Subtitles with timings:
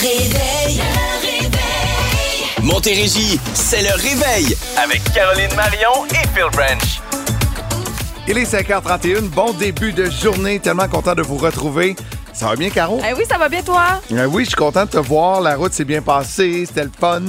[0.00, 2.46] réveil, le réveil.
[2.62, 7.00] Montérégie, c'est le réveil avec Caroline Marion et Phil Branch.
[8.26, 11.96] Il est 5h31, bon début de journée, tellement content de vous retrouver.
[12.40, 12.98] Ça va bien, Caro?
[13.06, 14.00] Eh oui, ça va bien, toi?
[14.12, 15.42] Euh, oui, je suis content de te voir.
[15.42, 17.20] La route s'est bien passée, c'était le fun.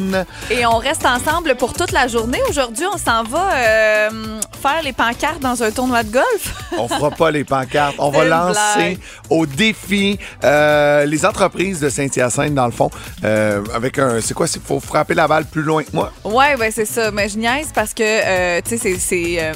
[0.50, 2.40] Et on reste ensemble pour toute la journée.
[2.48, 6.54] Aujourd'hui, on s'en va euh, faire les pancartes dans un tournoi de golf.
[6.78, 7.96] On fera pas les pancartes.
[8.00, 8.98] On va lancer blague.
[9.30, 12.90] au défi euh, les entreprises de Saint-Hyacinthe, dans le fond,
[13.26, 14.22] euh, avec un.
[14.22, 14.48] C'est quoi?
[14.56, 16.14] Il faut frapper la balle plus loin que moi.
[16.24, 17.12] Ouais, ben c'est ça.
[17.12, 19.52] Mais je niaise parce que, tu sais, c'est-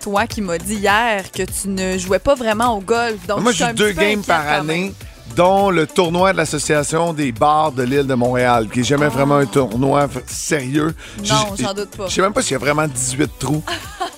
[0.00, 3.26] toi qui m'as dit hier que tu ne jouais pas vraiment au golf.
[3.26, 4.92] Donc, moi, je un deux games par année.
[5.36, 9.36] dont le tournoi de l'Association des bars de l'île de Montréal, qui est jamais vraiment
[9.36, 10.94] un tournoi sérieux.
[11.28, 12.06] Non, j'en doute pas.
[12.08, 13.62] Je sais même pas s'il y a vraiment 18 trous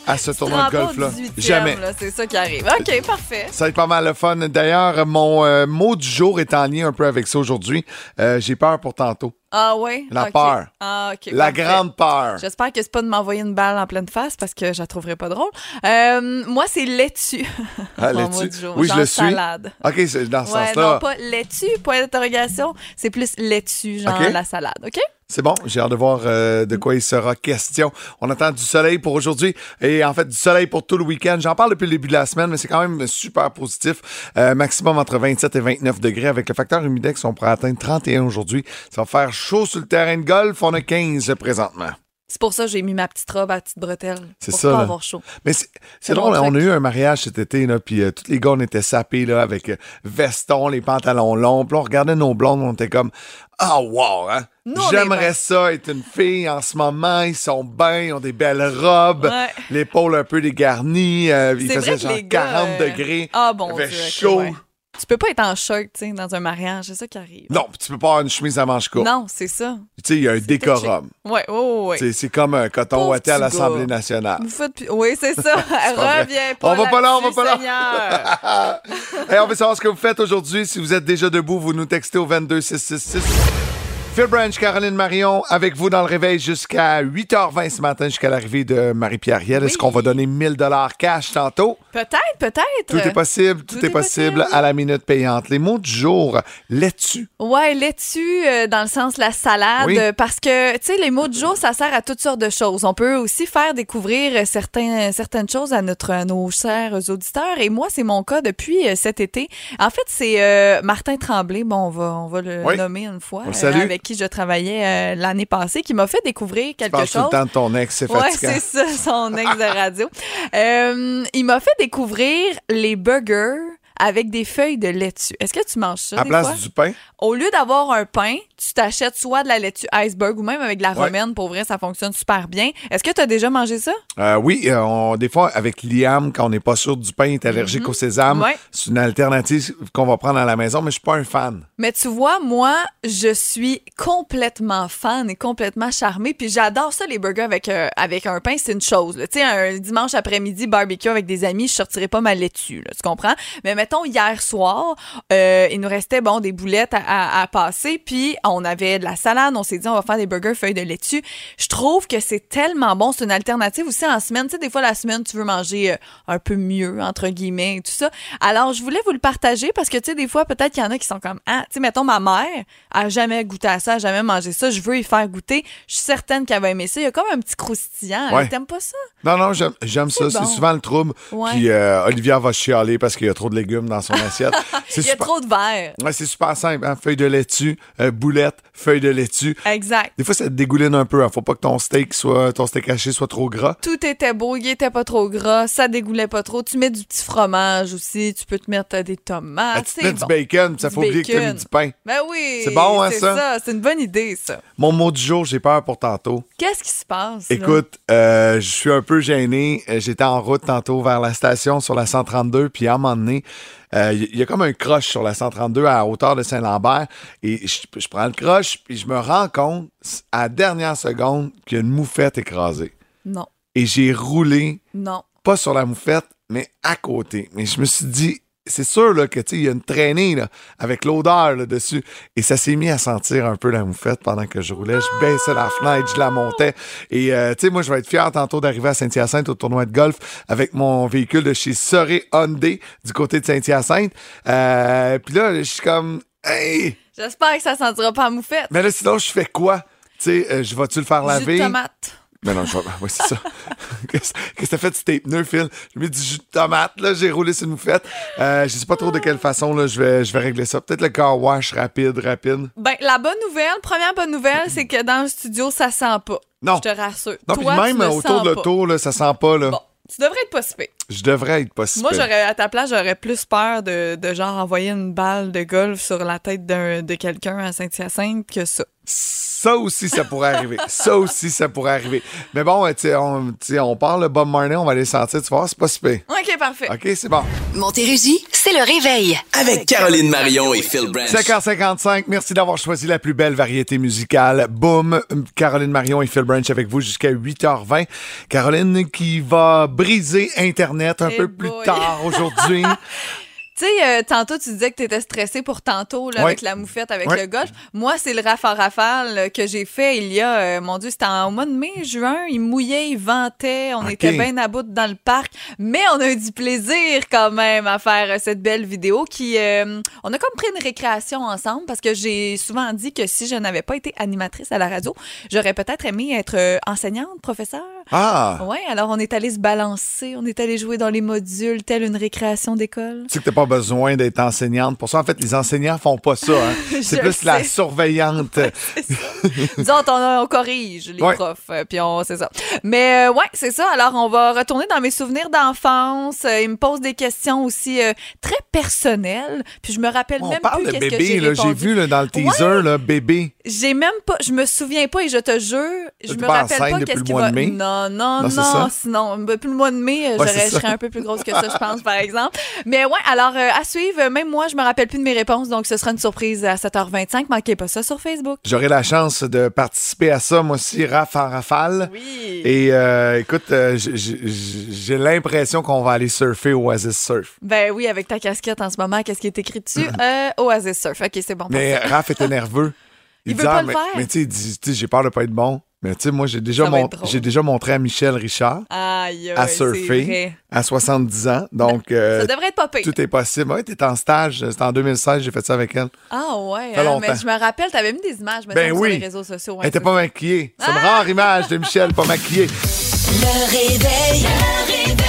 [0.07, 1.11] à ce tournoi de golf-là.
[1.11, 1.77] 18e, Jamais.
[1.99, 2.65] C'est ça qui arrive.
[2.79, 3.47] OK, parfait.
[3.53, 4.37] Ça va être pas mal le fun.
[4.37, 7.85] D'ailleurs, mon euh, mot du jour est en lien un peu avec ça aujourd'hui.
[8.19, 9.33] Euh, J'ai peur pour tantôt.
[9.55, 10.07] Ah ouais?
[10.11, 10.33] La OK.
[10.33, 10.67] peur.
[10.81, 11.31] Ah, OK.
[11.33, 11.63] La parfait.
[11.63, 12.39] grande peur.
[12.39, 14.87] J'espère que c'est pas de m'envoyer une balle en pleine face parce que je la
[14.87, 15.51] trouverais pas drôle.
[15.85, 17.45] Euh, moi, c'est laitue.
[17.99, 18.33] Ah, Mon laitue.
[18.35, 18.75] mot du jour.
[18.79, 19.17] Oui, je le suis.
[19.23, 19.71] salade.
[19.85, 20.93] OK, c'est dans ce Ouais, sens-là.
[20.95, 22.75] non, pas laitue, point d'interrogation.
[22.97, 24.99] C'est plus laitue, genre la salade, OK?
[25.29, 27.91] C'est bon, j'ai hâte de voir euh, de quoi il sera question.
[28.21, 31.39] On attend du soleil pour aujourd'hui et en fait du soleil pour tout le week-end.
[31.41, 34.31] J'en parle depuis le début de la semaine, mais c'est quand même super positif.
[34.37, 38.25] Euh, maximum entre 27 et 29 degrés avec le facteur humidex, on pourrait atteindre 31
[38.25, 38.65] aujourd'hui.
[38.91, 40.63] Ça va faire chaud sur le terrain de golf.
[40.63, 41.93] On a 15 présentement.
[42.33, 44.17] C'est pour ça que j'ai mis ma petite robe à petite bretelle.
[44.41, 44.83] C'est pour ça, pas là.
[44.85, 45.21] avoir chaud.
[45.45, 45.53] Mais
[46.01, 48.53] c'est drôle, on a eu un mariage cet été, là, puis euh, tous les gars,
[48.53, 51.67] on était sapés là, avec euh, veston, les pantalons longs.
[51.67, 53.11] Puis on regardait nos blondes, on était comme
[53.59, 54.47] Ah, wow, hein?
[54.91, 57.21] J'aimerais ça être une fille en ce moment.
[57.21, 59.51] Ils sont bien, ils ont des belles robes, Ouais.
[59.71, 61.31] l'épaule un peu dégarnie.
[61.31, 63.29] euh, il faisait genre les gars, 40 euh, degrés.
[63.35, 64.39] Ah bon, il fait Dieu, chaud.
[64.39, 64.55] ouais.
[65.01, 67.47] Tu peux pas être en shirt, tu sais, dans un mariage, c'est ça qui arrive.
[67.49, 69.07] Non, tu peux pas avoir une chemise à manches courtes.
[69.07, 69.79] Non, c'est ça.
[69.97, 71.09] Tu sais, il y a un décorum.
[71.25, 71.99] Ouais, oh, ouais.
[71.99, 74.41] C'est- C'est comme un coton ouaté à l'Assemblée nationale.
[74.43, 75.55] Vous faites Oui, c'est ça.
[75.97, 76.73] Reviens pas.
[76.73, 78.83] On va pas là, on va pas là.
[79.31, 80.67] Hey, on veut savoir ce que vous faites aujourd'hui.
[80.67, 83.72] Si vous êtes déjà debout, vous nous textez au 22666.
[84.15, 88.63] Phil Branch, Caroline Marion, avec vous dans le réveil jusqu'à 8h20 ce matin, jusqu'à l'arrivée
[88.63, 89.65] de Marie-Pierre Riel.
[89.65, 89.79] Est-ce Oui.
[89.79, 91.79] qu'on va donner 1000 dollars cash tantôt?
[91.93, 92.61] Peut-être, peut-être.
[92.89, 94.55] Tout est possible, tout, Tout est, est possible possible.
[94.55, 95.49] à la minute payante.
[95.49, 97.27] Les mots du jour, laitue.
[97.41, 99.99] Ouais, laitue, euh, dans le sens la salade, Oui.
[100.15, 102.85] parce que, tu sais, les mots du jour, ça sert à toutes sortes de choses.
[102.85, 107.59] On peut aussi faire découvrir certains, certaines choses à, notre, à nos chers auditeurs.
[107.59, 109.49] Et moi, c'est mon cas depuis euh, cet été.
[109.79, 112.77] En fait, c'est euh, Martin Tremblay, bon, on va, on va le Oui.
[112.77, 113.81] nommer une fois, On le salue.
[113.81, 117.23] avec qui je travaillais euh, l'année passée, qui m'a fait découvrir Tu quelque tout chose.
[117.25, 120.09] le temps de ton ex, c'est Ouais, c'est ça, son ex de radio.
[120.55, 123.57] Euh, il m'a fait découvrir les burgers
[124.05, 125.35] avec des feuilles de laitue.
[125.39, 126.57] Est-ce que tu manges ça à des place fois?
[126.57, 130.43] du pain, Au lieu d'avoir un pain, tu t'achètes soit de la laitue iceberg ou
[130.43, 131.05] même avec de la Ouais.
[131.05, 131.35] romaine.
[131.35, 132.71] Pour vrai, ça fonctionne super bien.
[132.91, 133.93] Est-ce que tu as déjà mangé ça?
[134.19, 137.27] Euh, oui, euh, on- des fois, avec Liam, quand on n'est pas sûr du pain,
[137.27, 138.43] il est allergique au sésame, Mhm.
[138.45, 138.57] Ouais.
[138.73, 141.65] c'est une alternative qu'on va prendre à la maison, mais je suis pas un fan.
[141.79, 142.75] Mais tu vois, moi,
[143.05, 146.35] je suis complètement fan et complètement charmée.
[146.35, 149.17] Puis j'adore ça, les burgers avec, euh, avec un pain, c'est une chose.
[149.31, 152.91] Tu sais, un dimanche après-midi, barbecue avec des amis, je sortirais pas ma laitue, là,
[152.95, 153.35] tu comprends?
[153.65, 154.95] Mais mettons, hier soir,
[155.33, 157.01] euh, il nous restait, bon, des boulettes à,
[157.41, 160.17] à- à passer, puis on avait de la salade, on s'est dit, on va faire
[160.17, 161.23] des burgers feuilles de laitue.
[161.59, 163.13] Je trouve que c'est tellement bon.
[163.13, 164.45] C'est une alternative aussi en semaine.
[164.47, 165.97] Tu sais, des fois, la semaine, tu veux manger euh,
[166.29, 168.11] un peu mieux, entre guillemets, et tout ça.
[168.41, 170.87] Alors, je voulais vous le partager parce que, tu sais, des fois, peut-être qu'il y
[170.87, 172.47] en a qui sont comme, ah, tu sais, mettons, ma mère
[172.91, 174.71] a jamais goûté à ça, a jamais mangé ça.
[174.71, 175.65] Je veux y faire goûter.
[175.87, 177.01] Je suis certaine qu'elle va aimer ça.
[177.01, 178.33] Il y a comme un petit croustillant.
[178.35, 178.49] Ouais.
[178.49, 178.97] T'aimes pas ça?
[179.25, 180.31] Non, non, j'aime ça.
[180.31, 181.13] C'est souvent le trouble.
[181.31, 181.51] Ouais.
[181.53, 184.55] Puis euh, Olivia va chialer parce qu'il y a trop de légumes dans son assiette.
[184.97, 185.27] Il y a super...
[185.27, 185.95] trop de verre.
[186.03, 186.85] Ouais, c'est super simple.
[186.85, 186.97] Hein?
[186.97, 189.57] Feuille de laitue, euh, boulette, feuille de laitue.
[189.65, 190.13] Exact.
[190.19, 191.23] Des fois, ça te dégouline un peu.
[191.25, 191.31] Hein?
[191.33, 193.77] Faut pas que ton steak soit, ton steak haché soit trop gras.
[193.83, 196.63] Tout était beau, il était pas trop gras, ça dégoulait pas trop.
[196.63, 199.77] Tu mets du petit fromage aussi, tu peux te mettre euh, des tomates.
[199.79, 200.19] Ah, tu te mets bon.
[200.19, 201.91] du bacon, ça Du faut oublier que tu as mis du pain.
[202.05, 202.63] Ben oui.
[202.65, 203.59] C'est bon, hein, ça?
[203.65, 204.61] C'est une bonne idée, ça.
[204.77, 206.45] Mon mot du jour, j'ai peur pour tantôt.
[206.59, 207.51] Qu'est-ce qui se passe?
[207.51, 209.83] Écoute, euh, je suis un peu gêné.
[209.89, 213.17] Euh, J'étais en route tantôt vers la station sur la 132, puis à un moment
[213.17, 213.45] donné,
[213.95, 217.07] euh, il y a comme un croche sur la 132 à hauteur de Saint-Lambert.
[217.43, 219.89] Et je, je prends le croche, puis je me rends compte
[220.33, 222.93] à la dernière seconde qu'il y a une moufette écrasée.
[223.25, 225.23] Non, Et j'ai roulé, non.
[225.43, 227.49] pas sur la moufette, mais à côté.
[227.55, 230.49] Mais je me suis dit, c'est sûr là, que il y a une traînée là,
[230.79, 232.03] avec l'odeur là, dessus.
[232.37, 234.99] Et ça s'est mis à sentir un peu la moufette pendant que je roulais.
[235.01, 236.75] Je baissais la fenêtre, je la montais.
[237.11, 239.85] Et euh, tu sais, moi, je vais être fier tantôt d'arriver à Saint-Hyacinthe au tournoi
[239.87, 240.17] de golf
[240.49, 244.13] avec mon véhicule de chez Soré Hyundai du côté de Saint-Hyacinthe.
[244.49, 246.23] Euh, Puis là, je suis comme.
[246.45, 246.97] Hey!
[247.17, 248.67] J'espère que ça sentira pas à moufette.
[248.71, 249.81] Mais là, sinon, je fais quoi?
[250.19, 251.59] Tu sais, euh, je vais-tu le faire Jus laver?
[251.59, 252.22] de tomate.
[252.45, 252.77] Mais non, je.
[252.77, 253.37] Oui, c'est ça.
[254.11, 255.69] Qu'est-ce que t'as fait de tape pneus, Phil?
[255.95, 258.05] J'ai mis du jus de tomate, là, j'ai roulé sur une moufette.
[258.41, 260.81] Euh, je sais pas trop de quelle façon, là, je vais, je vais régler ça.
[260.81, 262.69] Peut-être le car wash rapide, rapide.
[262.77, 266.41] Ben, la bonne nouvelle, première bonne nouvelle, c'est que dans le studio, ça sent pas.
[266.63, 266.77] Non.
[266.77, 267.37] Je te rassure.
[267.47, 269.71] Non, puis même tu autour sens de l'auto, là, ça sent pas, là.
[269.71, 270.75] Bon, tu devrais être pas si.
[271.09, 274.35] Je devrais être pas si Moi, j'aurais, à ta place, j'aurais plus peur de, de
[274.35, 278.65] genre envoyer une balle de golf sur la tête d'un, de quelqu'un à Saint-Hyacinthe que
[278.65, 278.85] ça.
[279.05, 280.77] Ça aussi, ça pourrait arriver.
[280.89, 282.21] ça aussi, ça pourrait arriver.
[282.53, 285.49] Mais bon, tu sais, on, on parle de Bob Marley, on va aller sentir, tu
[285.49, 286.21] vois, c'est pas si pire.
[286.29, 286.89] OK, parfait.
[286.91, 287.43] OK, c'est bon.
[287.75, 289.39] Montérégie, c'est le réveil.
[289.53, 291.29] Avec Caroline Marion et Phil Branch.
[291.29, 294.67] 5h55, merci d'avoir choisi la plus belle variété musicale.
[294.69, 295.21] Boom,
[295.55, 298.07] Caroline Marion et Phil Branch avec vous jusqu'à 8h20.
[298.49, 302.85] Caroline qui va briser Internet un Eh peu plus tard aujourd'hui.
[303.75, 306.47] Tu sais, euh, tantôt, tu disais que tu étais stressé pour tantôt, là, Ouais.
[306.49, 307.41] avec la moufette, avec Ouais.
[307.41, 307.71] le golf.
[307.95, 311.09] Moi, c'est le rafale rafale euh, que j'ai fait il y a, euh, mon Dieu,
[311.09, 312.37] c'était en- au mois de mai, juin.
[312.51, 315.53] Il mouillait, il ventait, on était bien à bout dans le parc.
[315.79, 319.57] Mais on a eu du plaisir quand même à faire euh, cette belle vidéo qui.
[319.57, 323.47] euh, on a comme pris une récréation ensemble parce que j'ai souvent dit que si
[323.47, 325.15] je n'avais pas été animatrice à la radio,
[325.51, 327.81] j'aurais peut-être aimé être enseignante, professeur.
[328.11, 328.59] Ah!
[328.67, 332.03] Ouais, alors on est allé se balancer, on est allé jouer dans les modules, telle
[332.03, 333.25] une récréation d'école.
[333.29, 334.99] Tu sais que t'as pas besoin d'être enseignante.
[334.99, 336.53] Pour ça, en fait, les enseignants font pas ça.
[336.53, 336.75] hein.
[337.03, 338.59] C'est plus la surveillante.
[339.79, 341.35] Nous autres, on, on corrige les Ouais.
[341.35, 342.51] profs, euh, puis on, c'est ça.
[342.83, 343.87] Mais euh, ouais, c'est ça.
[343.95, 346.45] Alors, on va retourner dans mes souvenirs d'enfance.
[346.45, 350.49] Euh, il me pose des questions aussi euh, très personnelles, puis je me rappelle On
[350.49, 351.55] même parle plus de qu'est-ce que bébé, j'ai là.
[351.55, 351.81] J'ai répondu.
[351.87, 353.55] vu là, dans le teaser, là, bébé.
[353.65, 355.79] J'ai même pas, je me souviens pas et je te jure,
[356.25, 357.53] je me rappelle pas qu'est-ce le qui mois va.
[357.53, 357.67] mai?
[358.11, 358.89] Non, non, Non?
[358.91, 361.23] Sinon, depuis le mois de mai, euh, Ouais, j'aurais- c'est je serais un peu plus
[361.23, 362.59] grosse que ça, je pense, par exemple.
[362.87, 364.29] Mais ouais, alors euh, à suivre.
[364.31, 366.75] Même moi, je me rappelle plus de mes réponses, donc ce sera une surprise à
[366.77, 367.47] 7h25.
[367.51, 368.59] Manquez pas ça sur Facebook.
[368.65, 372.11] J'aurai la chance de participer à ça, moi aussi, raf en rafale.
[372.13, 372.63] Oui.
[372.65, 377.57] Et euh, écoute, euh, j'ai l'impression qu'on va aller surfer au Oasis Surf.
[377.63, 380.07] Ben oui, avec ta casquette en ce moment, qu'est-ce qui est écrit dessus?
[380.21, 381.21] Euh, Oasis Surf.
[381.21, 381.67] OK, c'est bon.
[381.71, 381.97] Mais.
[381.97, 382.93] Raph était nerveux.
[383.45, 384.03] Il veut dit, pas ah, le mais, faire.
[384.17, 385.81] mais tu sais, il dit, tu sais, j'ai peur de pas être bon.
[386.03, 387.09] Mais tu sais, moi, j'ai déjà, mon-
[387.41, 389.29] déjà montré à Michel Richard à
[389.69, 391.67] surfer à 70 ans.
[391.71, 393.03] Donc, euh, Ça devrait être pas pire.
[393.05, 393.71] tout est possible.
[393.73, 394.65] Ouais, t'es en stage.
[394.69, 396.09] C'était en 2016, j'ai fait ça avec elle.
[396.31, 397.21] Ah ouais, hein, longtemps.
[397.29, 399.11] mais je me rappelle, t'avais mis des images Ben oui.
[399.13, 399.79] sur les réseaux sociaux.
[399.81, 400.75] Elle était pas maquillée.
[400.79, 401.09] C'est une Ah!
[401.19, 402.67] rare image de Michel pas maquillée.
[402.67, 404.43] Le réveil.
[404.43, 405.22] Le réveil.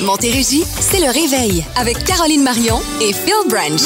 [0.00, 3.80] Montérégie, c'est le réveil avec Caroline Marion et Phil Branch.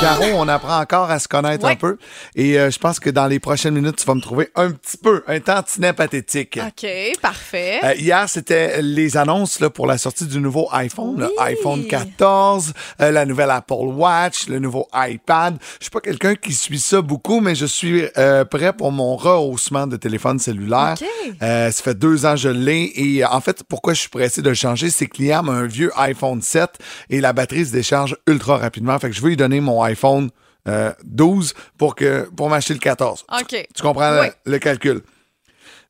[0.00, 1.72] Caro, on apprend encore à se connaître Ouais.
[1.72, 1.96] un peu.
[2.36, 4.96] Et euh, je pense que dans les prochaines minutes, tu vas me trouver un petit
[4.96, 6.60] peu, un tantinet pathétique.
[6.64, 6.86] OK,
[7.20, 7.80] parfait.
[7.82, 12.74] Euh, hier, c'était les annonces là, pour la sortie du nouveau iPhone, le iPhone 14,
[13.00, 15.56] euh, la nouvelle Apple Watch, le nouveau iPad.
[15.80, 19.16] Je suis pas quelqu'un qui suit ça beaucoup, mais je suis euh, prêt pour mon
[19.16, 20.94] rehaussement de téléphone cellulaire.
[21.00, 21.08] OK.
[21.42, 24.10] Euh, ça fait deux ans que je l'ai et euh, en fait, pourquoi je suis
[24.10, 26.70] pressé de le changer, c'est que un vieux iPhone 7
[27.10, 28.98] et la batterie se décharge ultra rapidement.
[28.98, 30.30] Fait que je veux lui donner mon iPhone
[30.66, 33.24] euh, 12 pour que pour m'acheter le 14.
[33.40, 33.66] OK.
[33.74, 35.02] Tu comprends le, calcul?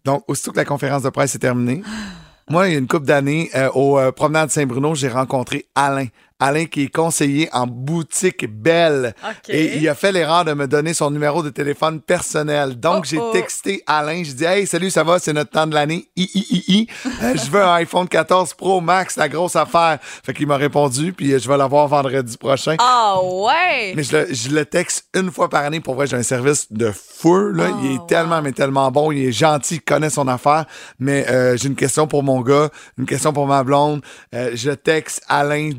[0.04, 1.82] Donc, aussitôt que la conférence de presse est terminée,
[2.50, 6.06] moi, il y a une couple d'années, euh, au euh, promenade Saint-Bruno, j'ai rencontré Alain.
[6.40, 9.14] Alain qui est conseiller en boutique Belle.
[9.24, 9.48] OK.
[9.48, 12.78] Et il a fait l'erreur de me donner son numéro de téléphone personnel.
[12.78, 13.30] Donc, Oh, j'ai oh.
[13.32, 14.22] texté Alain.
[14.24, 15.18] J'ai dit, hey, salut, ça va?
[15.18, 16.08] C'est notre temps de l'année.
[16.16, 16.88] I, I, I, I.
[17.22, 19.98] Euh, je veux un iPhone 14 Pro Max, la grosse affaire.
[20.02, 22.76] Fait qu'il m'a répondu, puis euh, je vais l'avoir vendredi prochain.
[22.80, 23.92] Ah ouais!
[23.94, 25.80] Mais je le, je le texte une fois par année.
[25.80, 27.50] Pour vrai, j'ai un service de feu.
[27.52, 27.68] Là.
[27.82, 28.42] il est Oh, tellement, wow.
[28.42, 29.12] mais tellement bon.
[29.12, 30.66] Il est gentil, il connaît son affaire.
[30.98, 32.68] Mais euh, j'ai une question pour mon gars,
[32.98, 34.02] une question pour ma blonde.
[34.34, 35.70] Euh, je texte Alain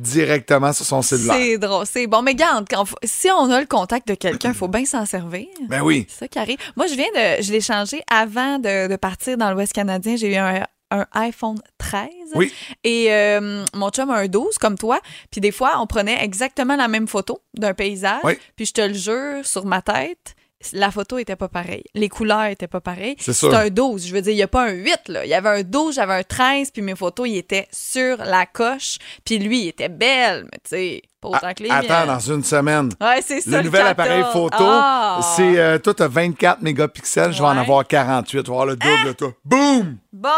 [0.50, 1.36] directement sur son cellulaire.
[1.36, 2.22] C'est drôle, c'est bon.
[2.22, 5.48] Mais garde, quand, si on a le contact de quelqu'un, il faut bien s'en servir.
[5.68, 6.06] Ben oui.
[6.10, 6.58] C'est ça qui arrive.
[6.76, 7.42] Moi, je viens de.
[7.42, 10.16] Je l'ai changé avant de, de partir dans l'Ouest canadien.
[10.16, 12.10] J'ai eu un, un iPhone 13.
[12.36, 12.54] Oui.
[12.84, 15.00] Et euh, mon chum a un 12, comme toi.
[15.32, 18.22] Puis des fois, on prenait exactement la même photo d'un paysage.
[18.24, 18.34] Oui.
[18.56, 20.36] Puis je te le jure, sur ma tête,
[20.74, 21.84] la photo était pas pareille.
[21.94, 23.16] Les couleurs étaient pas pareilles.
[23.20, 24.08] C'est un 12.
[24.08, 25.26] Je veux dire, il n'y a pas un 8, là.
[25.26, 28.46] Il y avait un 12, j'avais un 13, puis mes photos, ils étaient sur la
[28.46, 28.98] coche.
[29.24, 32.44] Puis lui, il était belle, mais tu sais, pas autant que les Attends, dans une
[32.44, 32.90] semaine.
[33.02, 33.58] Ouais, c'est ça.
[33.58, 33.90] Le nouvel 14.
[33.92, 35.20] appareil photo, Ah!
[35.36, 37.60] c'est euh, toi, t'as 24 mégapixels, je vais en Ouais.
[37.60, 38.44] Avoir 48.
[38.44, 39.32] Tu vas avoir le double de toi.
[39.44, 39.98] Boum!
[40.12, 40.30] Bon,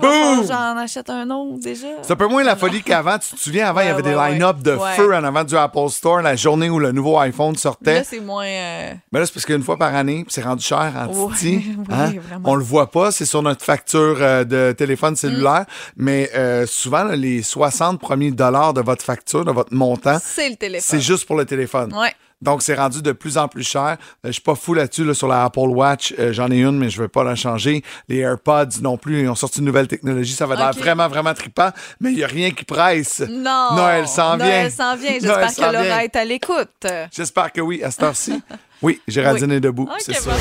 [0.00, 0.44] Boum!
[0.46, 1.86] j'en achète un autre déjà.
[2.02, 3.16] C'est un peu moins la folie qu'avant.
[3.18, 5.88] Tu te souviens, avant, il y avait des line-up de feu en avant du Apple
[5.88, 7.94] Store la journée où le nouveau iPhone sortait.
[7.96, 8.44] Là, c'est moins.
[8.44, 11.12] euh, Mais là, c'est parce qu'une fois par année, c'est rendu cher en
[11.42, 12.12] oui, hein?
[12.44, 15.64] On le voit pas, c'est sur notre facture euh, de téléphone cellulaire.
[15.96, 20.48] Mais euh, souvent, là, les 60 premiers dollars de votre facture, de votre montant, C'est
[20.50, 20.84] le téléphone.
[20.86, 21.92] c'est juste pour le téléphone.
[21.94, 22.12] Ouais.
[22.42, 23.82] Donc, c'est rendu de plus en plus cher.
[23.92, 23.94] Euh,
[24.26, 26.12] je suis pas fou là-dessus là, sur la Apple Watch.
[26.18, 27.82] Euh, J'en ai une, mais je veux pas la changer.
[28.06, 29.22] Les AirPods non plus.
[29.22, 30.34] Ils ont sorti une nouvelle technologie.
[30.34, 30.76] Ça va Ok.
[30.76, 31.70] vraiment, vraiment trippant.
[32.00, 33.20] Mais il y a rien qui presse.
[33.30, 33.76] Non.
[33.76, 34.44] Noël s'en vient.
[34.46, 35.12] Noël s'en vient.
[35.12, 36.86] J'espère que Laura est à l'écoute.
[37.16, 38.42] J'espère que oui, à cette heure-ci.
[38.82, 40.32] Oui, Géraldine est debout, c'est sûr.
[40.32, 40.38] bon.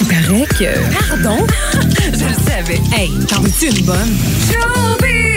[0.00, 1.08] Il paraît que...
[1.08, 1.46] Pardon?
[1.98, 2.80] Je le savais.
[2.96, 4.16] Hey, t'en veux-tu une bonne?
[4.50, 5.33] Showbiz!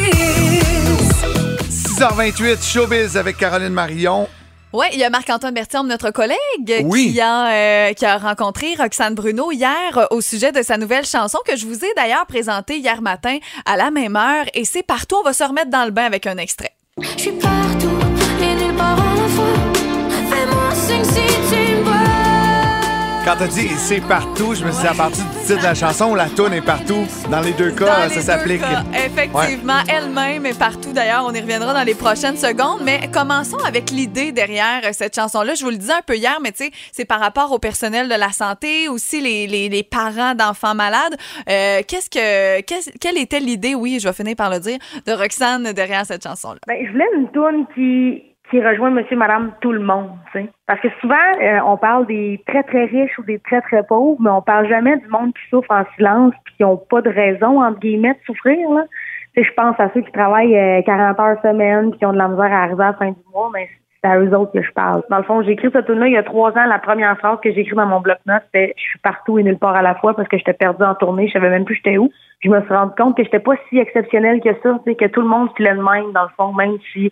[1.98, 4.27] 6h28, Showbiz avec Caroline Marion.
[4.72, 7.12] Oui, il y a Marc-Antoine Bertium, notre collègue, Oui.
[7.12, 11.06] qui, a, euh, qui a rencontré Roxane Bruno hier euh, au sujet de sa nouvelle
[11.08, 14.46] chanson que je vous ai d'ailleurs présentée hier matin à la même heure.
[14.54, 16.70] Et c'est partout, on va se remettre dans le bain avec un extrait.
[17.01, 17.89] Je suis partout
[23.27, 25.74] Quand t'as dit c'est partout, je me suis dit à partir du titre de la
[25.75, 27.05] chanson, la toune est partout.
[27.29, 28.62] Dans les deux cas, Dans ça les deux s'applique.
[28.62, 30.93] cas, Effectivement, elle-même est partout.
[30.93, 32.79] D'ailleurs, on y reviendra dans les prochaines secondes.
[32.86, 35.55] Mais commençons avec l'idée derrière euh, cette chanson-là.
[35.55, 38.07] Je vous le disais un peu hier, mais tu sais, c'est par rapport au personnel
[38.07, 41.17] de la santé, aussi les, les- les parents d'enfants malades.
[41.50, 45.12] Euh, qu'est-ce que, qu'est-ce- quelle était l'idée, oui, je vais finir par le dire, de
[45.12, 46.60] Roxane derrière cette chanson-là?
[46.65, 50.50] Ben, je voulais une tourne qui, qui rejoint monsieur, madame, tout le monde, tu sais.
[50.68, 54.18] Parce que souvent, euh, on parle des très, très riches ou des très, très pauvres,
[54.22, 57.10] mais on parle jamais du monde qui souffre en silence puis qui ont pas de
[57.10, 58.86] raison, entre guillemets, de souffrir, là.
[59.36, 62.51] Je pense à ceux qui travaillent euh, 40 heures semaine qui ont de la misère
[62.51, 63.70] à arriver à la fin du mois, mais
[64.01, 65.04] c'est à eux autres que je parle.
[65.12, 66.66] Dans le fond, j'ai écrit cette tune-là il y a trois ans.
[66.66, 69.60] La première phrase que j'ai écrite dans mon bloc-notes, c'était «Je suis partout et nulle
[69.60, 71.27] part à la fois parce que j'étais perdue en tournée.
[71.27, 73.80] Je savais même plus j'étais où.» Je me suis rendu compte que j'étais pas si
[73.80, 77.12] exceptionnelle que ça, que tout le monde filait de même, dans le fond, même si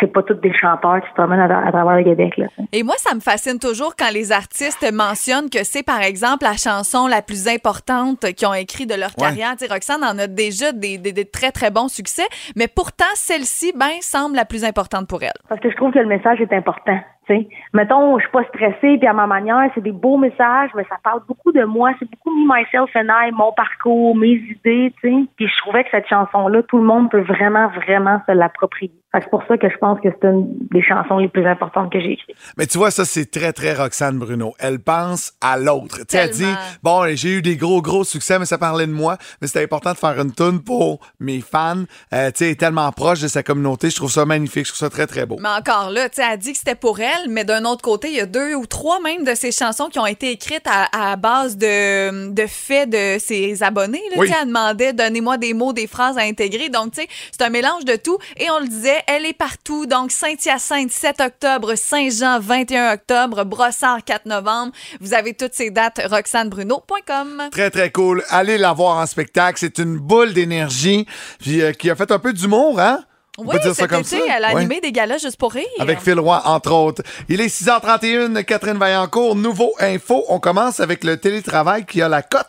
[0.00, 2.46] c'est pas tous des chanteurs qui se promènent à, à travers le Québec, là.
[2.72, 6.56] Et moi, ça me fascine toujours quand les artistes mentionnent que c'est, par exemple, la
[6.56, 9.26] chanson la plus importante qu'ils ont écrit de leur Ouais.
[9.28, 9.52] carrière.
[9.56, 12.26] Tu sais, Roxane en a déjà des, des- des très, très bons succès,
[12.56, 15.30] mais pourtant, celle-ci, ben, semble la plus importante pour elle.
[15.48, 16.98] Parce que je trouve que le message est important.
[17.28, 17.48] tu sais.
[17.72, 20.96] Mettons, je suis pas stressée, puis à ma manière, c'est des beaux messages, mais ça
[21.02, 21.90] parle beaucoup de moi.
[21.98, 25.24] C'est beaucoup me, myself and I, mon parcours, mes idées, tu sais.
[25.36, 28.92] Puis je trouvais que cette chanson-là, tout le monde peut vraiment, vraiment se l'approprier.
[29.20, 32.00] C'est pour ça que je pense que c'est une des chansons les plus importantes que
[32.00, 32.36] j'ai écrites.
[32.56, 34.54] Mais tu vois, ça, c'est très, très Roxane Bruno.
[34.58, 36.00] Elle pense à l'autre.
[36.08, 39.16] Tu elle dit, bon, j'ai eu des gros, gros succès, mais ça parlait de moi.
[39.40, 41.84] Mais c'était important de faire une tune pour mes fans.
[42.12, 43.90] Euh, tu sais, elle est tellement proche de sa communauté.
[43.90, 44.66] Je trouve ça magnifique.
[44.66, 45.36] Je trouve ça très, très beau.
[45.40, 48.08] Mais encore là, tu sais, elle dit que c'était pour elle, mais d'un autre côté,
[48.08, 51.12] il y a deux ou trois même de ses chansons qui ont été écrites à,
[51.12, 54.02] à base de, de faits de ses abonnés.
[54.10, 54.30] Là, Oui.
[54.40, 56.68] Elle demandait, donnez-moi des mots, des phrases à intégrer.
[56.68, 58.18] Donc, tu sais, c'est un mélange de tout.
[58.36, 59.86] Et on le disait, elle est partout.
[59.86, 64.72] Donc, Saint-Hyacinthe, 7 octobre, Saint-Jean, 21 octobre, Brossard, 4 novembre.
[65.00, 67.48] Vous avez toutes ces dates, roxanebruno.com.
[67.50, 68.24] Très, très cool.
[68.30, 69.58] Allez la voir en spectacle.
[69.58, 71.06] C'est une boule d'énergie.
[71.40, 73.00] Puis euh, qui a fait un peu d'humour, hein?
[73.38, 74.24] On Oui, peut dire ça comme été, ça?
[74.34, 74.60] elle a Ouais.
[74.60, 75.66] animé des galas juste pour rire.
[75.78, 77.02] Avec Phil Roy, entre autres.
[77.28, 79.36] Il est 6h31, Catherine Vaillancourt.
[79.36, 80.24] Nouveau info.
[80.28, 82.46] On commence avec le télétravail qui a la cote.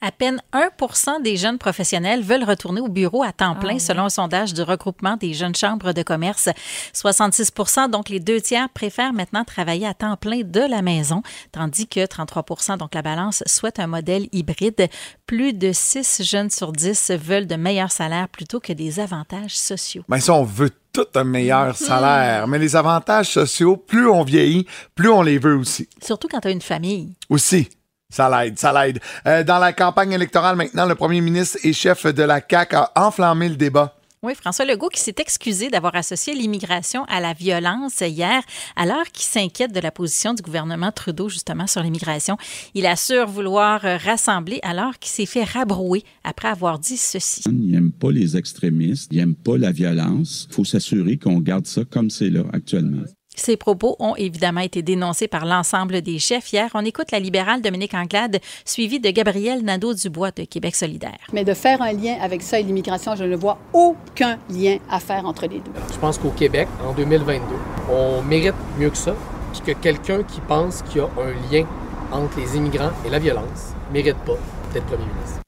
[0.00, 4.08] À peine 1 des jeunes professionnels veulent retourner au bureau à temps plein, selon un
[4.10, 6.48] sondage du regroupement des jeunes chambres de commerce.
[6.92, 7.52] 66
[7.90, 12.04] donc les deux tiers, préfèrent maintenant travailler à temps plein de la maison, tandis que
[12.06, 14.88] 33 donc la balance, souhaite un modèle hybride.
[15.26, 20.02] Plus de 6 jeunes sur 10 veulent de meilleurs salaires plutôt que des avantages sociaux.
[20.08, 21.30] Ben ça, on veut tout un Mhm.
[21.30, 22.46] meilleur salaire.
[22.48, 25.88] Mais les avantages sociaux, plus on vieillit, plus on les veut aussi.
[26.02, 27.14] Surtout quand tu as une famille.
[27.28, 27.68] Aussi.
[28.12, 29.00] Ça l'aide, ça l'aide.
[29.26, 32.92] Euh, dans la campagne électorale maintenant, le premier ministre et chef de la CAQ a
[32.94, 33.96] enflammé le débat.
[34.22, 38.42] Oui, François Legault qui s'est excusé d'avoir associé l'immigration à la violence hier,
[38.76, 42.36] alors qu'il s'inquiète de la position du gouvernement Trudeau justement sur l'immigration.
[42.74, 47.42] Il assure vouloir rassembler alors qu'il s'est fait rabrouer après avoir dit ceci.
[47.46, 50.46] Il n'aime pas les extrémistes, il n'aime pas la violence.
[50.50, 53.02] Il faut s'assurer qu'on garde ça comme c'est là actuellement.
[53.34, 56.52] Ces propos ont évidemment été dénoncés par l'ensemble des chefs.
[56.52, 61.18] Hier, on écoute la libérale Dominique Anglade, suivie de Gabriel Nadeau-Dubois de Québec solidaire.
[61.32, 65.00] Mais de faire un lien avec ça et l'immigration, je ne vois aucun lien à
[65.00, 65.72] faire entre les deux.
[65.92, 67.42] Je pense qu'au Québec, en 2022,
[67.90, 69.14] on mérite mieux que ça.
[69.52, 71.66] Puis que quelqu'un qui pense qu'il y a un lien
[72.10, 74.38] entre les immigrants et la violence mérite pas
[74.72, 75.41] d'être premier ministre.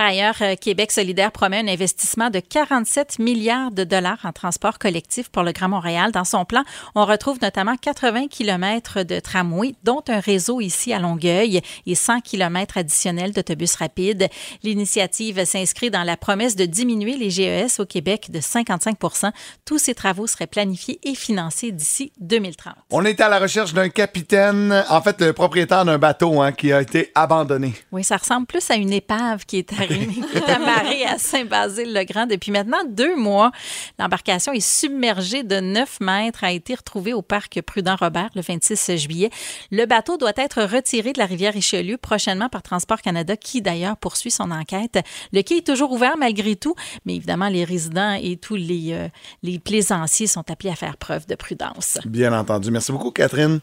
[0.00, 4.78] Par ailleurs, euh, Québec solidaire promet un investissement de 47 milliards de dollars en transport
[4.78, 6.10] collectif pour le Grand Montréal.
[6.10, 6.62] Dans son plan,
[6.94, 12.22] on retrouve notamment 80 kilomètres de tramway, dont un réseau ici à Longueuil et 100
[12.22, 14.30] kilomètres additionnels d'autobus rapides.
[14.62, 19.32] L'initiative s'inscrit dans la promesse de diminuer les GES au Québec de 55%
[19.66, 22.72] Tous ces travaux seraient planifiés et financés d'ici 2030.
[22.88, 26.72] On est à la recherche d'un capitaine, en fait, le propriétaire d'un bateau hein, qui
[26.72, 27.74] a été abandonné.
[27.92, 31.18] Oui, ça ressemble plus à une épave qui est arrivée Jérémy, qui est amarré à
[31.18, 33.50] Saint-Basile-le-Grand depuis maintenant deux mois.
[33.98, 39.30] L'embarcation est submergée de 9 mètres, a été retrouvée au parc Prudent-Robert le 26 juillet.
[39.70, 43.96] Le bateau doit être retiré de la rivière Richelieu prochainement par Transport Canada, qui d'ailleurs
[43.96, 44.98] poursuit son enquête.
[45.32, 49.08] Le quai est toujours ouvert malgré tout, mais évidemment, les résidents et tous les, euh,
[49.42, 51.98] les plaisanciers sont appelés à faire preuve de prudence.
[52.04, 52.70] Bien entendu.
[52.70, 53.60] Merci beaucoup, Catherine.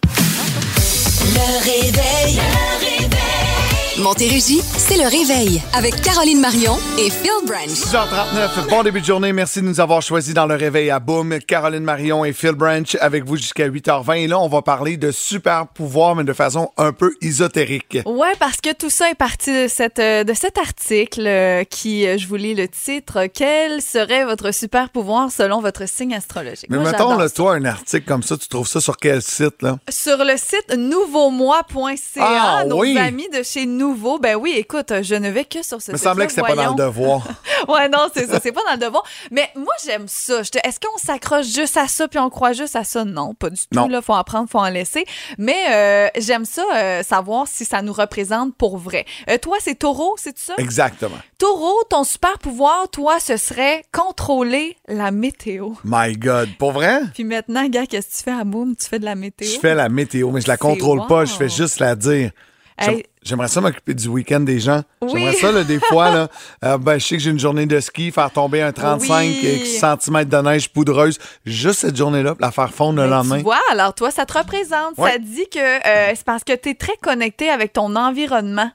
[1.19, 2.36] Le réveil.
[2.36, 3.57] Le réveil.
[4.01, 7.68] Montérégie, c'est le réveil avec Caroline Marion et Phil Branch.
[7.68, 9.34] 6h39, bon début de journée.
[9.34, 11.39] Merci de nous avoir choisis dans le réveil à Boom.
[11.39, 14.18] Caroline Marion et Phil Branch avec vous jusqu'à 8h20.
[14.18, 17.98] Et là, on va parler de super pouvoirs, mais de façon un peu ésotérique.
[18.06, 22.06] Ouais, parce que tout ça est parti de, cette, euh, de cet article euh, qui,
[22.06, 26.68] euh, je vous lis le titre, Quel serait votre super pouvoir selon votre signe astrologique?
[26.70, 29.63] Mais Moi, mettons, là, toi, un article comme ça, tu trouves ça sur quel site,
[29.63, 29.80] là?
[29.89, 32.96] Sur le site nouveaumois.ca, Ah, nos oui.
[32.98, 35.98] amis de chez Nouveau, ben oui, écoute, je ne vais que sur ce Il me
[35.98, 37.25] semblait que c'était pas dans le devoir.
[37.70, 39.01] ouais, non, c'est ça, c'est pas dans le devoir.
[39.32, 40.41] Mais moi, j'aime ça.
[40.41, 43.06] Est-ce qu'on s'accroche juste à ça puis on croit juste à ça?
[43.06, 43.88] Non, pas du tout.
[43.88, 45.06] Là, faut en prendre, faut en laisser.
[45.38, 49.06] Mais euh, j'aime ça, euh, savoir si ça nous représente pour vrai.
[49.29, 50.56] Euh, toi, c'est taureau, c'est ça?
[50.58, 51.17] Exactement.
[51.38, 55.70] Taureau, ton super pouvoir, toi, ce serait contrôler la météo.
[55.86, 56.50] My God.
[56.60, 57.03] Pour vrai?
[57.13, 58.75] Puis maintenant, gars, qu'est-ce que tu fais à Boom?
[58.75, 59.48] Tu fais de la météo?
[59.48, 61.08] Je fais la météo, mais je la contrôle wow.
[61.08, 62.32] pas, je fais juste la dire.
[62.79, 63.03] Hey.
[63.24, 64.84] J'aimerais ça m'occuper du week-end des gens.
[65.01, 65.10] Oui.
[65.13, 66.27] J'aimerais ça, là, des fois, là,
[66.65, 69.65] euh, ben, je sais que j'ai une journée de ski, faire tomber un 35 Oui.
[69.79, 73.38] cm de neige poudreuse, juste cette journée-là, la faire fondre le lendemain.
[73.38, 74.98] Tu vois, alors toi, ça te représente.
[74.98, 75.12] Ouais.
[75.12, 78.69] Ça dit que euh, c'est parce que tu es très connecté avec ton environnement.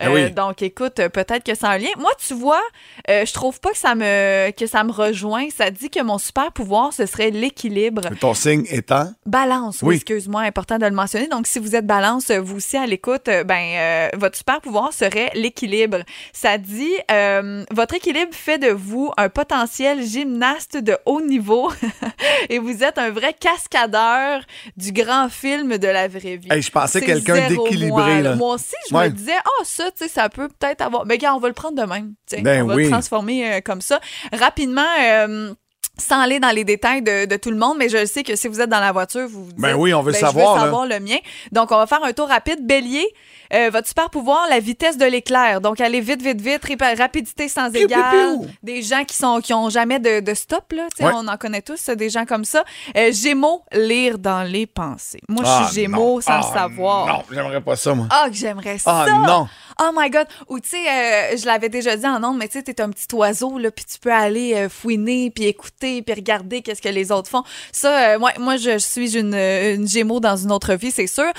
[0.00, 0.30] Ben oui.
[0.32, 1.88] Donc, écoute, euh, peut-être que a un lien.
[1.98, 2.60] Moi, tu vois,
[3.08, 5.46] euh, je trouve pas que ça me que ça me rejoint.
[5.56, 8.02] Ça dit que mon super pouvoir, ce serait l'équilibre.
[8.20, 9.12] Ton signe étant?
[9.24, 9.94] Balance, oui, Oui.
[9.96, 11.28] excuse-moi, important de le mentionner.
[11.28, 14.60] Donc, si vous êtes balance, euh, vous aussi à l'écoute, euh, ben, euh, votre super
[14.60, 15.98] pouvoir serait l'équilibre.
[16.32, 21.70] Ça dit, euh, votre équilibre fait de vous un potentiel gymnaste de haut niveau
[22.50, 24.40] et vous êtes un vrai cascadeur
[24.76, 26.48] du grand film de la vraie vie.
[26.50, 28.34] Hey, je pensais C'est quelqu'un d'équilibré, moi.
[28.34, 29.08] Moi aussi, je Ouais.
[29.10, 31.06] me disais, ah, ça, tu sais, ça peut peut-être avoir.
[31.06, 32.14] Mais gars, on va le prendre de même.
[32.42, 32.84] Ben on va oui.
[32.84, 34.00] le transformer euh, comme ça.
[34.32, 35.52] Rapidement, euh,
[35.98, 38.48] sans aller dans les détails de, de tout le monde, mais je sais que si
[38.48, 40.54] vous êtes dans la voiture, vous vous dites, Ben oui, on veut le ben, savoir,
[40.54, 41.18] Je veux savoir le mien.
[41.52, 42.66] Donc, on va faire un tour rapide.
[42.66, 43.06] Bélier,
[43.54, 45.60] euh, votre super pouvoir, la vitesse de l'éclair?
[45.60, 46.62] Donc, aller vite, vite, vite,
[46.98, 48.38] rapidité sans égale.
[48.62, 50.86] Des gens qui sont qui ont jamais de, de stop, là.
[51.00, 51.10] Ouais.
[51.14, 52.64] On en connaît tous, des gens comme ça.
[52.96, 55.20] Euh, Gémeaux, lire dans les pensées.
[55.28, 56.20] Moi, je Ah, suis Gémeaux non.
[56.20, 57.06] sans le Ah, savoir.
[57.06, 58.06] Non, j'aimerais pas ça, moi.
[58.10, 59.04] Ah, que j'aimerais ça!
[59.06, 59.48] Ah, non.
[59.80, 60.26] Oh my God!
[60.48, 62.90] Ou tu sais, euh, je l'avais déjà dit en ondes, mais tu sais, t'es un
[62.90, 67.10] petit oiseau, là, puis tu peux aller fouiner, puis écouter, puis regarder qu'est-ce que les
[67.12, 67.42] autres font.
[67.72, 71.30] Ça, moi, moi, je suis une, une gémeaux dans une autre vie, c'est sûr.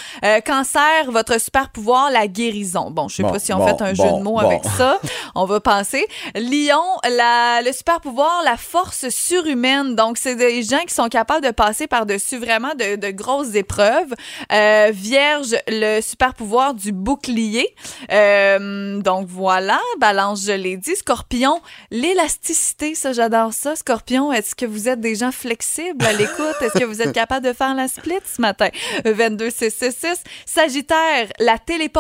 [0.46, 2.92] Cancer, votre super pouvoir, la guérison.
[2.92, 4.64] Bon, je sais Bon, pas si on bon, fait un jeu bon, de mots avec
[4.64, 5.00] ça.
[5.36, 6.06] On va penser.
[6.36, 9.96] Lion, la, le super pouvoir, la force surhumaine.
[9.96, 14.14] Donc, c'est des gens qui sont capables de passer par-dessus vraiment de, de grosses épreuves.
[14.52, 17.76] Euh, vierge, le super pouvoir du bouclier.
[18.12, 19.80] Euh, donc, voilà.
[20.00, 20.96] Balance, je l'ai dit.
[20.96, 23.76] Scorpion, l'élasticité, ça, j'adore ça.
[23.76, 26.56] Scorpion, est-ce que vous êtes des gens flexibles à l'écoute?
[26.62, 28.70] Est-ce que vous êtes capable de faire la split ce matin?
[29.06, 30.24] 22 666.
[30.46, 31.95] Sagittaire, la téléportation.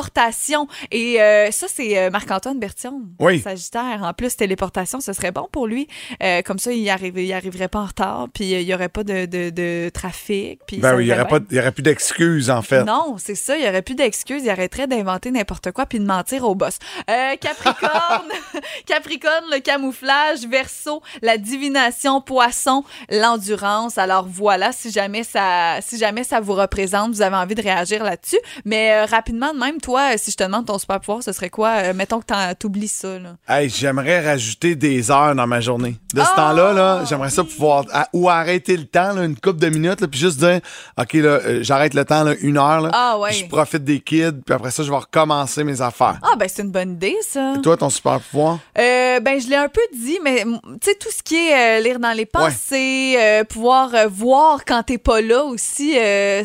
[0.91, 3.01] Et euh, ça, c'est euh, Marc-Antoine Bertillon.
[3.19, 3.39] Oui.
[3.39, 4.01] Sagittaire.
[4.03, 5.88] En plus, téléportation, ce serait bon pour lui.
[6.23, 9.03] Euh, comme ça, il, arrive, il arriverait pas en retard, puis il y aurait pas
[9.03, 10.60] de, de, de trafic.
[10.67, 11.13] Puis Ben oui, il
[11.51, 12.84] n'y aurait, plus d'excuses, en fait.
[12.84, 13.58] Non, c'est ça.
[13.58, 14.43] Il n'y aurait plus d'excuses.
[14.43, 16.77] Il arrêterait d'inventer n'importe quoi puis de mentir au boss.
[17.10, 18.29] Euh, Capricorne,
[18.86, 23.97] Capricorne, le camouflage, Verseau, la divination, Poisson, l'endurance.
[23.97, 28.03] Alors voilà, si jamais ça, si jamais ça vous représente, vous avez envie de réagir
[28.03, 28.39] là-dessus.
[28.65, 31.31] Mais euh, rapidement, de même, toi, euh, si je te demande ton super pouvoir, ce
[31.31, 31.69] serait quoi?
[31.83, 33.19] Euh, Mettons que t'oublies ça.
[33.19, 33.35] Là.
[33.47, 35.95] Hey, j'aimerais rajouter des heures dans ma journée.
[36.13, 39.35] De ce Ah, temps-là, là, j'aimerais ça pouvoir à- ou arrêter le temps, là, une
[39.35, 40.59] couple de minutes, là, puis juste dire,
[40.97, 43.33] OK, là, euh, j'arrête le temps, là, une heure, là, Ah, ouais.
[43.33, 46.19] je profite des kids, puis après ça, je vais recommencer mes affaires.
[46.23, 47.53] Ah ben c'est une bonne idée ça.
[47.57, 48.59] Et toi, ton super pouvoir?
[48.77, 51.81] Euh, ben, je l'ai un peu dit, mais tu sais, tout ce qui est euh,
[51.81, 53.17] lire dans les pensées,
[53.49, 55.93] pouvoir voir quand t'es pas là aussi,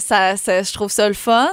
[0.00, 1.48] ça, ça- je trouve ça le fun.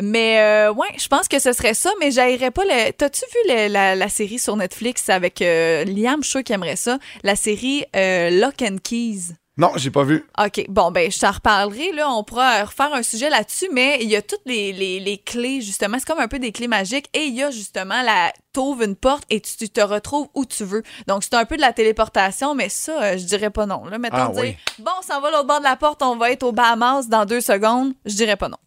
[0.00, 2.90] Mais ouais, je pense que ce serait ça, mais j'aillerais pas le.
[2.92, 6.22] T'as-tu vu le- la, la série sur Netflix avec euh, Liam?
[6.22, 6.98] Je suis qu'il aimerait ça?
[7.22, 9.34] La série euh, Lock and Keys.
[9.58, 10.24] Non, j'ai pas vu.
[10.42, 10.64] OK.
[10.70, 11.92] Bon, ben, je t'en reparlerai.
[11.92, 15.18] Là, on pourra refaire un sujet là-dessus, mais il y a toutes les, les, les
[15.18, 15.98] clés, justement.
[15.98, 17.04] C'est comme un peu des clés magiques.
[17.12, 18.32] Et il y a justement la.
[18.54, 20.82] T'ouvres une porte et tu, tu te retrouves où tu veux.
[21.06, 23.84] Donc, c'est un peu de la téléportation, mais ça, euh, je dirais pas non.
[23.86, 24.56] Là, mettons, Ah dire, oui.
[24.78, 27.24] bon, on s'en va l'autre bord de la porte, on va être au Bahamas dans
[27.24, 27.92] deux secondes.
[28.04, 28.58] Je dirais pas non.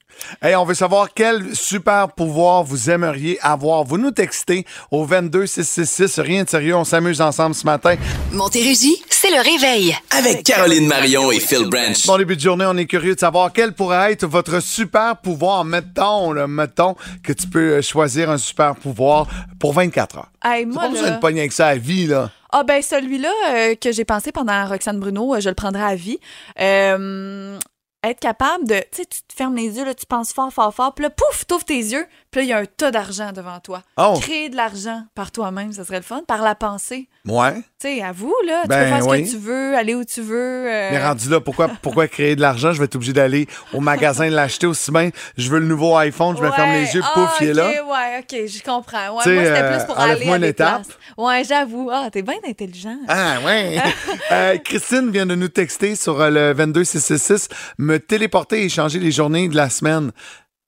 [0.41, 3.83] Hey, on veut savoir quel super pouvoir vous aimeriez avoir.
[3.83, 6.19] Vous nous textez au 22666.
[6.19, 7.95] Rien de sérieux, on s'amuse ensemble ce matin.
[8.31, 9.95] Montérégie, c'est le réveil.
[10.11, 12.05] Avec Caroline Marion et Phil Branch.
[12.07, 15.63] Bon début de journée, on est curieux de savoir quel pourrait être votre super pouvoir.
[15.65, 19.27] Mettons, là, mettons que tu peux choisir un super pouvoir
[19.59, 20.29] pour 24 heures.
[20.43, 22.29] Hey, moi, pas besoin là- de pogner avec ça à vie, là.
[22.51, 25.95] Ah ben celui-là euh, que j'ai pensé pendant Roxane Bruno, euh, je le prendrai à
[25.95, 26.19] vie.
[26.61, 27.57] Euh,
[28.09, 30.73] être capable de, tu sais, tu te fermes les yeux, là, tu penses fort, fort,
[30.73, 33.31] fort, puis là, pouf, t'ouvres tes yeux, puis là, il y a un tas d'argent
[33.31, 33.81] devant toi.
[33.97, 34.17] Oh.
[34.21, 37.07] Créer de l'argent par toi-même, ça serait le fun, par la pensée.
[37.25, 37.53] Ouais.
[37.79, 40.03] Tu sais, à vous, là, tu Ben, peux faire ce que tu veux, aller où
[40.03, 40.35] tu veux.
[40.69, 42.71] euh, Mais rendu là, pourquoi, pourquoi créer de l'argent?
[42.73, 45.09] Je vais être obligé d'aller au magasin l'acheter aussi bien.
[45.37, 46.81] Je veux le nouveau iPhone, je me ferme Ouais.
[46.81, 47.67] les yeux, Ah, pouf, il est là.
[47.69, 48.97] Ouais, ok, je comprends.
[49.07, 50.83] Ouais, moi, c'était euh, plus pour aller à une des étape.
[50.83, 50.97] places.
[51.17, 51.89] Ouais, j'avoue.
[51.91, 52.97] Ah, t'es bien intelligent.
[53.07, 53.79] Ah, ouais.
[54.31, 59.47] Euh, Christine vient de nous texter sur le 22666, me téléporter et changer les journées
[59.47, 60.11] de la semaine.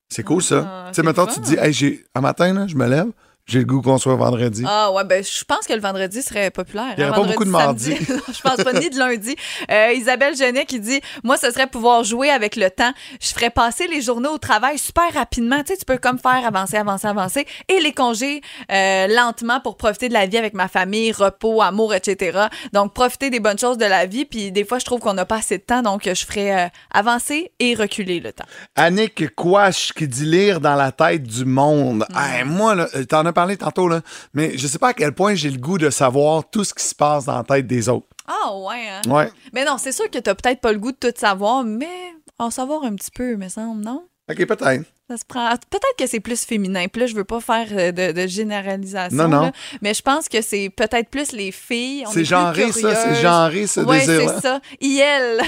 [0.09, 0.65] C'est cool, ça.
[0.65, 2.87] Ah, tu sais, mettons, le tu te dis, hey, j'ai, un matin, là, je me
[2.87, 3.07] lève,
[3.47, 4.63] j'ai le goût qu'on soit vendredi.
[4.67, 6.95] Ah ouais, ben je pense que le vendredi serait populaire.
[6.97, 7.95] Il y hein, aurait pas beaucoup de mardi.
[7.97, 9.37] je pense pas ni de lundi.
[9.71, 12.91] Euh, Isabelle Genet qui dit Moi, ce serait pouvoir jouer avec le temps.
[13.21, 15.63] Je ferais passer les journées au travail super rapidement.
[15.63, 17.47] Tu sais, tu peux comme faire avancer, avancer, avancer.
[17.69, 21.93] Et les congés euh, lentement pour profiter de la vie avec ma famille, repos, amour,
[21.93, 22.47] etc.
[22.73, 24.25] Donc, profiter des bonnes choses de la vie.
[24.25, 25.81] Puis des fois, je trouve qu'on n'a pas assez de temps.
[25.81, 28.45] Donc, je ferais euh, avancer et reculer le temps.
[28.75, 32.05] Annick Quash qui dit lire dans la tête du monde.
[32.09, 32.17] Mm.
[32.17, 32.75] Hey, moi,
[33.07, 34.01] t'en as parlé tantôt, là,
[34.33, 36.83] mais je sais pas à quel point j'ai le goût de savoir tout ce qui
[36.83, 38.07] se passe dans la tête des autres.
[38.25, 39.01] Ah ouais, hein?
[39.07, 39.31] Ouais.
[39.53, 42.49] Mais non, c'est sûr que t'as peut-être pas le goût de tout savoir, mais en
[42.49, 44.07] savoir un petit peu, me semble, non?
[44.29, 44.83] OK, peut-être.
[45.09, 45.49] Ça se prend.
[45.69, 46.87] Peut-être que c'est plus féminin.
[46.91, 49.15] Puis là, je veux pas faire euh, de, de généralisation.
[49.15, 49.41] Non, non.
[49.43, 52.03] là, mais je pense que c'est peut-être plus les filles.
[52.11, 54.33] C'est genré, ça, c'est genré, ce ouais, désir-là.
[54.35, 54.59] c'est ça.
[54.81, 55.39] IL.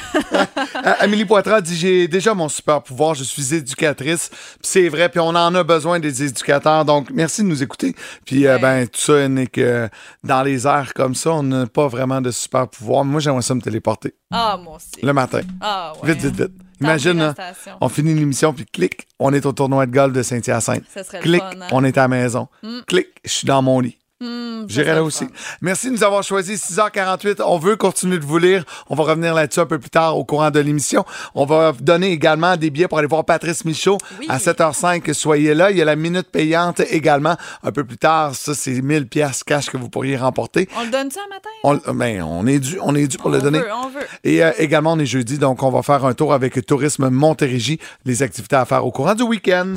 [0.99, 4.29] Amélie Poitras dit J'ai déjà mon super pouvoir, je suis éducatrice.
[4.29, 6.85] Puis c'est vrai, puis on en a besoin des éducateurs.
[6.85, 7.93] Donc, merci de nous écouter.
[8.25, 9.89] Puis, euh, ben, tout ça n'est que
[10.23, 13.03] dans les airs comme ça, on n'a pas vraiment de super pouvoir.
[13.03, 15.05] Moi, j'aimerais ça me téléporter ah, moi aussi.
[15.05, 15.41] le matin.
[15.59, 16.13] Ah, ouais.
[16.13, 16.68] Vite, vite, vite.
[16.81, 17.73] Imagine, là, station.
[17.81, 20.83] on finit l'émission, puis clic, on est au tournoi de golf de Saint-Hyacinthe.
[21.21, 21.67] Clic, hein?
[21.71, 22.47] on est à la maison.
[22.63, 22.79] Mm.
[22.87, 23.97] Clic, je suis dans mon lit.
[24.21, 25.25] Hmm, J'irai là le aussi.
[25.62, 27.41] Merci de nous avoir choisi 6h48.
[27.45, 28.65] On veut continuer de vous lire.
[28.89, 31.05] On va revenir là-dessus un peu plus tard au courant de l'émission.
[31.36, 35.13] On va donner également des billets pour aller voir Patrice Michaud à 7h05.
[35.13, 35.71] Soyez là.
[35.71, 38.36] Il y a la minute payante également un peu plus tard.
[38.36, 40.67] Ça, c'est 1000 pièces cash que vous pourriez remporter.
[40.77, 41.82] On le donne ça un matin?
[41.88, 43.60] On, ben, on est dû, on est dû pour le On donner.
[43.60, 44.05] veut, on veut.
[44.25, 47.79] Et euh, également, on est jeudi, donc on va faire un tour avec Tourisme Montérégie,
[48.03, 49.75] les activités à faire au courant du week-end.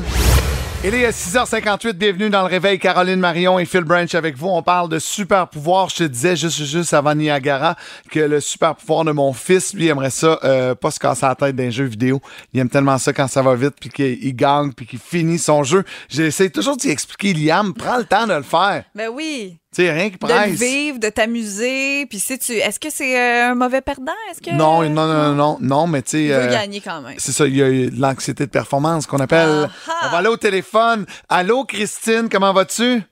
[0.85, 2.77] Il est 6h58, bienvenue dans le réveil.
[2.77, 4.49] Caroline Marion et Phil Branch avec vous.
[4.49, 5.89] On parle de super pouvoir.
[5.91, 7.77] Je te disais juste, juste avant Niagara
[8.11, 11.37] que le super pouvoir de mon fils, lui, aimerait ça, euh, pas se casser la
[11.37, 12.21] tête d'un jeu vidéo.
[12.53, 15.63] Il aime tellement ça quand ça va vite, puis qu'il gagne, puis qu'il finit son
[15.63, 15.85] jeu.
[16.09, 18.83] J'essaie toujours d'y expliquer, Liam, prends le temps de le faire.
[18.93, 19.62] Ben oui.
[19.75, 22.05] Tu sais, rien qui De le vivre, de t'amuser.
[22.05, 22.53] Puis si tu.
[22.53, 24.13] Est-ce que c'est euh, un mauvais perdant?
[24.31, 24.55] Est-ce que.
[24.55, 26.25] Non, non, non, non, non, non, mais tu sais.
[26.25, 27.15] Il veut euh, gagner quand même.
[27.17, 29.71] C'est ça, il y a eu de l'anxiété de performance qu'on appelle.
[30.05, 31.07] On va aller au téléphone.
[31.27, 33.03] Allô, Christine, comment vas-tu?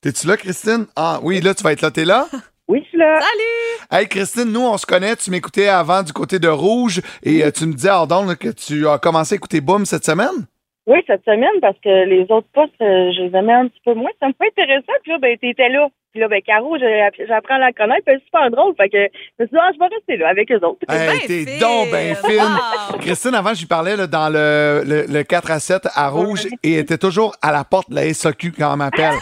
[0.00, 0.86] T'es-tu là, Christine?
[0.96, 1.90] Ah oui, là, tu vas être là.
[1.90, 2.26] T'es là?
[2.66, 3.20] Oui, je suis là.
[3.20, 4.00] Salut!
[4.00, 5.16] Hey, Christine, nous, on se connaît.
[5.16, 8.88] Tu m'écoutais avant du côté de Rouge et euh, tu me disais, Ardon, que tu
[8.88, 10.46] as commencé à écouter Boom cette semaine?
[10.86, 13.94] Oui, cette semaine, parce que les autres postes, euh, je les aimais un petit peu
[13.94, 14.10] moins.
[14.20, 14.92] Ça me fait intéressant.
[15.02, 15.88] Puis là, ben, t'étais là.
[16.12, 18.02] Puis là, ben, Caro, j'ai- j'apprends à la connaître.
[18.04, 18.74] Puis elle est super drôle.
[18.76, 20.78] Fait que je me suis dit, ah, je vais rester là avec eux autres.
[20.88, 23.00] Hey, t'es donc ben fine.
[23.00, 26.74] Christine, avant, j'y parlais là, dans le, le, le 4 à 7 à Rouge et
[26.74, 29.14] elle était toujours à la porte de la SAQ quand on m'appelle.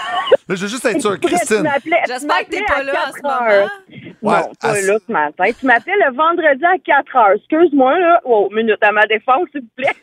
[0.49, 1.69] Là, je veux juste être sûr, Christine.
[2.07, 3.69] J'espère que t'es pas là en ce moment.
[4.23, 5.45] Ouais, non, pas à- là ce matin.
[5.59, 7.33] Tu m'appelles le vendredi à 4 heures.
[7.37, 8.21] Excuse-moi, là.
[8.25, 9.93] Oh, minute à ma défense, s'il vous plaît.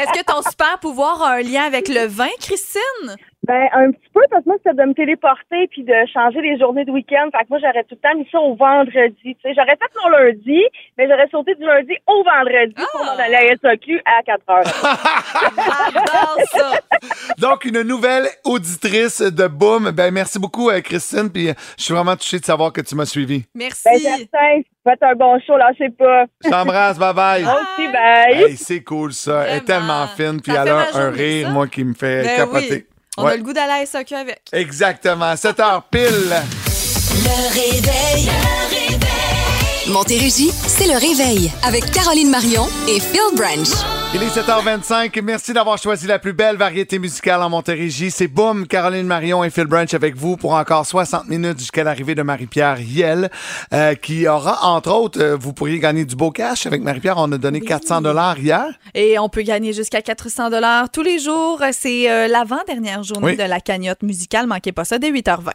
[0.00, 3.16] Est-ce que ton super pouvoir a un lien avec le vin, Christine?
[3.44, 6.56] Ben, un petit peu, parce que moi, c'était de me téléporter puis de changer les
[6.60, 7.28] journées de week-end.
[7.36, 9.16] Fait que moi, j'aurais tout le temps mis ça au vendredi.
[9.24, 10.62] Tu sais, j'aurais fait mon lundi,
[10.96, 14.62] mais j'aurais sauté du lundi au vendredi pour m'en aller à SAQ à 4 heures.
[17.38, 19.90] Donc, une nouvelle auditrice de Boom.
[19.90, 21.28] Ben, merci beaucoup, euh, Christine.
[21.28, 23.42] Puis, euh, je suis vraiment touché de savoir que tu m'as suivi.
[23.56, 23.82] Merci.
[23.86, 24.60] Ben, certain.
[24.84, 26.24] Faites un bon show, lâchez pas.
[26.44, 27.44] Je t'embrasse, bye bye.
[27.44, 28.42] Aussi, bye.
[28.50, 29.44] Hey, c'est cool, ça.
[29.48, 30.40] Elle est tellement fine.
[30.40, 31.52] Puis, elle a un rire, ça.
[31.52, 32.66] moi, qui me fait Ben capoter.
[32.70, 32.86] oui.
[33.18, 33.32] On Ouais.
[33.32, 34.40] a le goût d'aller à SAQ avec.
[34.52, 35.36] Exactement.
[35.36, 36.02] 7 heures pile.
[36.04, 38.26] Le réveil.
[38.26, 39.88] Le réveil.
[39.88, 43.68] Montérégie, c'est le réveil avec Caroline Marion et Phil Branch.
[44.14, 48.10] Il est 7h25 et merci d'avoir choisi la plus belle variété musicale en Montérégie.
[48.10, 52.14] C'est Boom, Caroline Marion et Phil Branch avec vous pour encore 60 minutes jusqu'à l'arrivée
[52.14, 53.30] de Marie-Pierre Yel,
[53.72, 56.66] euh, qui aura, entre autres, euh, vous pourriez gagner du beau cash.
[56.66, 58.66] Avec Marie-Pierre, on a donné 400 dollars hier.
[58.92, 61.62] Et on peut gagner jusqu'à 400 dollars tous les jours.
[61.72, 63.36] C'est euh, l'avant-dernière journée Oui.
[63.38, 64.46] de la cagnotte musicale.
[64.46, 65.52] Manquez pas ça, dès 8h20.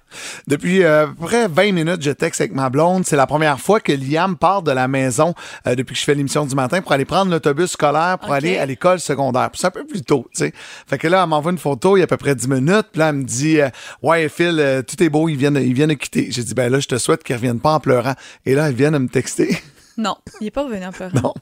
[0.48, 3.06] Depuis euh, près 20 minutes, je texte avec ma blonde.
[3.06, 5.36] C'est la première fois que Liam part de la maison
[5.68, 8.66] depuis que je fais l'émission du matin pour aller prendre l'autobus scolaire pour aller à
[8.66, 9.50] l'école secondaire.
[9.52, 10.54] Puis C'est un peu plus tôt, tu sais.
[10.88, 12.88] Fait que là, elle m'envoie une photo il y a à peu près 10 minutes.
[12.92, 13.70] Puis là, elle me dit euh,
[14.02, 16.28] Ouais, Phil, euh, tout est beau, ils viennent, ils viennent quitter.
[16.32, 18.14] J'ai dit Ben là, je te souhaite qu'ils reviennent pas en pleurant.
[18.46, 19.58] Et là, ils viennent me texter.
[19.98, 21.12] Non, il est pas revenu en pleurant.
[21.24, 21.34] Non,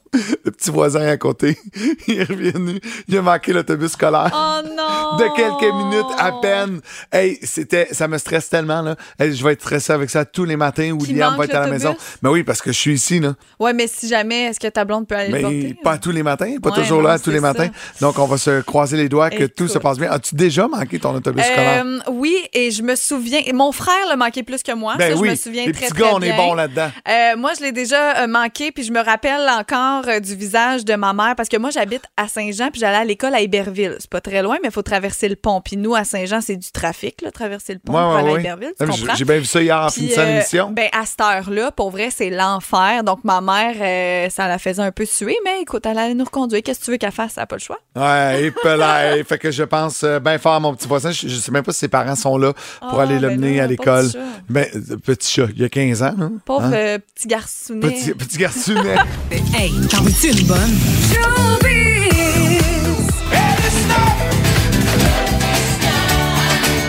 [0.44, 1.58] le petit voisin à côté,
[2.08, 2.80] il est revenu.
[3.08, 4.30] Il a manqué l'autobus scolaire.
[4.34, 5.16] Oh non!
[5.18, 6.80] de quelques minutes à peine.
[7.12, 8.96] Hey, c'était, ça me stresse tellement, là.
[9.18, 11.60] Hey, je vais être stressé avec ça tous les matins où Liam va être à
[11.60, 11.94] la maison.
[12.22, 13.34] Mais oui, parce que je suis ici, là.
[13.58, 15.76] Ouais, mais si jamais, est-ce que ta blonde peut aller le Mais porter?
[15.82, 17.68] pas tous les matins, pas Ouais, toujours non, là tous les matins.
[18.00, 20.10] Donc, on va se croiser les doigts que tout se passe bien.
[20.10, 21.84] As-tu déjà manqué ton autobus scolaire?
[21.84, 24.94] Euh, oui, et je me souviens, mon frère l'a manqué plus que moi.
[24.98, 26.36] Ben ça, oui, je me souviens les très, petits très gars, on est bien.
[26.36, 26.90] bons là-dedans.
[27.08, 30.84] Euh, moi, je l'ai déjà euh, manqué, puis je me rappelle encore euh, du visage
[30.84, 33.96] de ma mère, parce que moi, j'habite à Saint-Jean, puis j'allais à l'école à Iberville.
[33.98, 35.60] C'est pas très loin, mais il faut traverser le pont.
[35.60, 38.36] Puis nous, à Saint-Jean, c'est du trafic, là, traverser le pont Ouais, pour ouais, aller
[38.36, 38.40] à.
[38.40, 38.72] Iberville.
[38.78, 39.14] Tu Ah, j'ai- comprends?
[39.16, 40.70] J'ai bien vu ça hier en Puis, finissant euh, l'émission.
[40.70, 43.02] ben, à cette heure-là, pour vrai, c'est l'enfer.
[43.04, 46.24] Donc, ma mère, euh, ça la faisait un peu suer, mais écoute, elle allait nous
[46.24, 46.62] reconduire.
[46.62, 47.32] Qu'est-ce que tu veux qu'elle fasse?
[47.36, 47.78] Elle n'a pas le choix.
[47.96, 48.52] Ouais,
[49.18, 51.10] et fait que je pense euh, bien fort à mon petit voisin.
[51.10, 53.60] Je, je sais même pas si ses parents sont là pour Ah, aller le ben
[53.60, 54.06] à l'école.
[54.48, 56.14] Ben, euh, petit chat, il y a 15 ans.
[56.20, 56.32] hein?
[56.44, 56.72] Pauvre Hein?
[56.74, 57.80] euh, petit garçonnet.
[57.80, 58.96] Petit, petit garçonnet.
[59.30, 60.78] Hey, t'en veux-tu une bonne?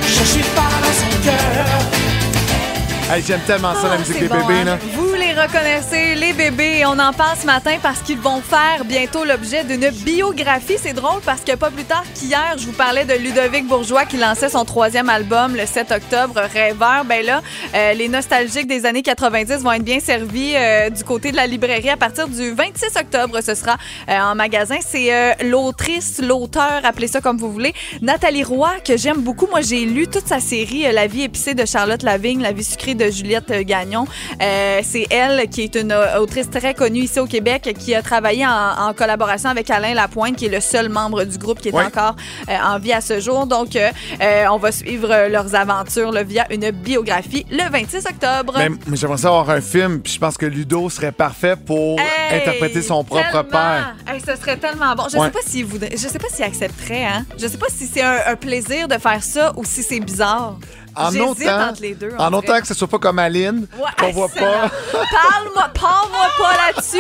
[0.06, 3.16] Je suis pas dans son cœur.
[3.16, 4.62] Hey, J'aime tellement ça, la Ah, musique des bébés.
[4.62, 4.66] hein?
[4.66, 4.78] Là.
[4.96, 9.90] Vous les reconnaissez, On en parle ce matin parce qu'ils vont faire bientôt l'objet d'une
[9.90, 10.76] biographie.
[10.78, 14.18] C'est drôle parce que pas plus tard qu'hier, je vous parlais de Ludovic Bourgeois qui
[14.18, 17.06] lançait son troisième album le 7 octobre, Rêveur.
[17.06, 17.42] Ben là,
[17.74, 21.48] euh, les nostalgiques des années 90 vont être bien servis euh, du côté de la
[21.48, 23.40] librairie à partir du 26 octobre.
[23.42, 23.78] Ce sera
[24.10, 24.78] euh, en magasin.
[24.82, 29.48] C'est l'autrice, l'auteur, appelez ça comme vous voulez, Nathalie Roy, que j'aime beaucoup.
[29.48, 32.96] Moi, j'ai lu toute sa série La vie épicée de Charlotte Lavigne, La vie sucrée
[32.96, 34.06] de Juliette Gagnon.
[34.40, 38.88] C'est elle qui est une autrice très connue ici au Québec qui a travaillé en,
[38.90, 42.16] en collaboration avec Alain Lapointe, qui est le seul membre du groupe qui est encore
[42.50, 43.46] euh, en vie à ce jour.
[43.48, 43.90] Donc, euh,
[44.22, 48.54] euh, on va suivre leurs aventures là, via une biographie le 26 octobre.
[48.58, 52.00] Mais, mais j'aimerais ça avoir un film, puis je pense que Ludo serait parfait pour
[52.00, 53.44] Hey, interpréter son propre tellement!
[53.44, 53.96] père.
[54.08, 55.04] Hey, ce serait tellement bon.
[55.12, 55.26] Je Ouais.
[55.26, 57.26] sais pas s'il voudrait, je sais pas s'il accepterait hein.
[57.38, 60.58] Je sais pas si c'est un, un plaisir de faire ça ou si c'est bizarre.
[60.98, 62.12] En autant, entre les deux.
[62.18, 64.70] en autant que ce soit pas comme Aline, Ouais, qu'on voit pas.
[64.92, 66.98] Parle-moi, parle-moi pas là-dessus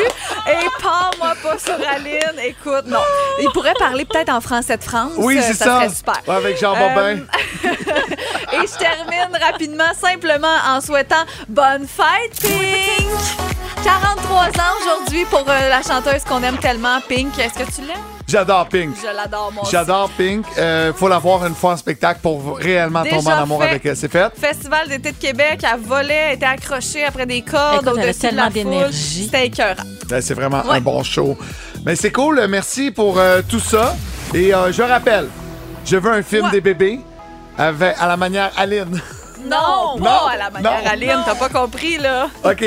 [0.47, 2.39] et parle-moi pas sur Aline.
[2.43, 2.99] Écoute, non.
[3.41, 5.11] Il pourrait parler peut-être en français de France.
[5.17, 5.65] Oui, euh, c'est ça.
[5.65, 5.75] ça.
[5.81, 6.21] serait super.
[6.27, 7.17] Ouais, avec Jean Euh, Bobin.
[8.53, 13.07] Et je termine rapidement, simplement en souhaitant bonne fête, Pink!
[13.83, 17.37] 43 ans aujourd'hui pour euh, la chanteuse qu'on aime tellement, Pink.
[17.39, 18.16] Est-ce que tu l'aimes?
[18.27, 18.93] J'adore Pink.
[19.01, 19.63] Je l'adore, moi.
[19.71, 20.45] J'adore Pink.
[20.57, 23.69] Euh, faut la voir une fois en spectacle pour réellement Déjà tomber en amour fait.
[23.69, 23.95] avec elle.
[23.95, 24.33] C'est fait?
[24.37, 28.43] Festival d'été de Québec, elle volait, elle était accrochée après des cordes au-dessus de la
[28.45, 28.53] foule.
[28.53, 29.25] d'énergie.
[29.25, 29.83] C'était écœurant.
[30.09, 30.75] Ben, c'est vraiment Ouais.
[30.77, 31.37] un bon show.
[31.85, 32.45] Mais c'est cool.
[32.49, 33.95] Merci pour euh, tout ça.
[34.33, 35.29] Et euh, je rappelle,
[35.85, 36.51] je veux un film Ouais.
[36.51, 36.99] des bébés
[37.57, 39.01] avec, à la manière Aline.
[39.45, 42.27] Non, Non, pas à la manière non, Aline, t'as pas compris, là.
[42.43, 42.61] OK.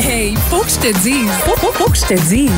[0.00, 1.28] Hey, faut que je te dise.
[1.44, 2.50] Faut, faut, faut que je te dise.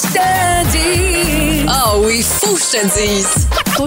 [0.00, 1.66] Que je te dise.
[1.68, 2.56] Ah oui, faut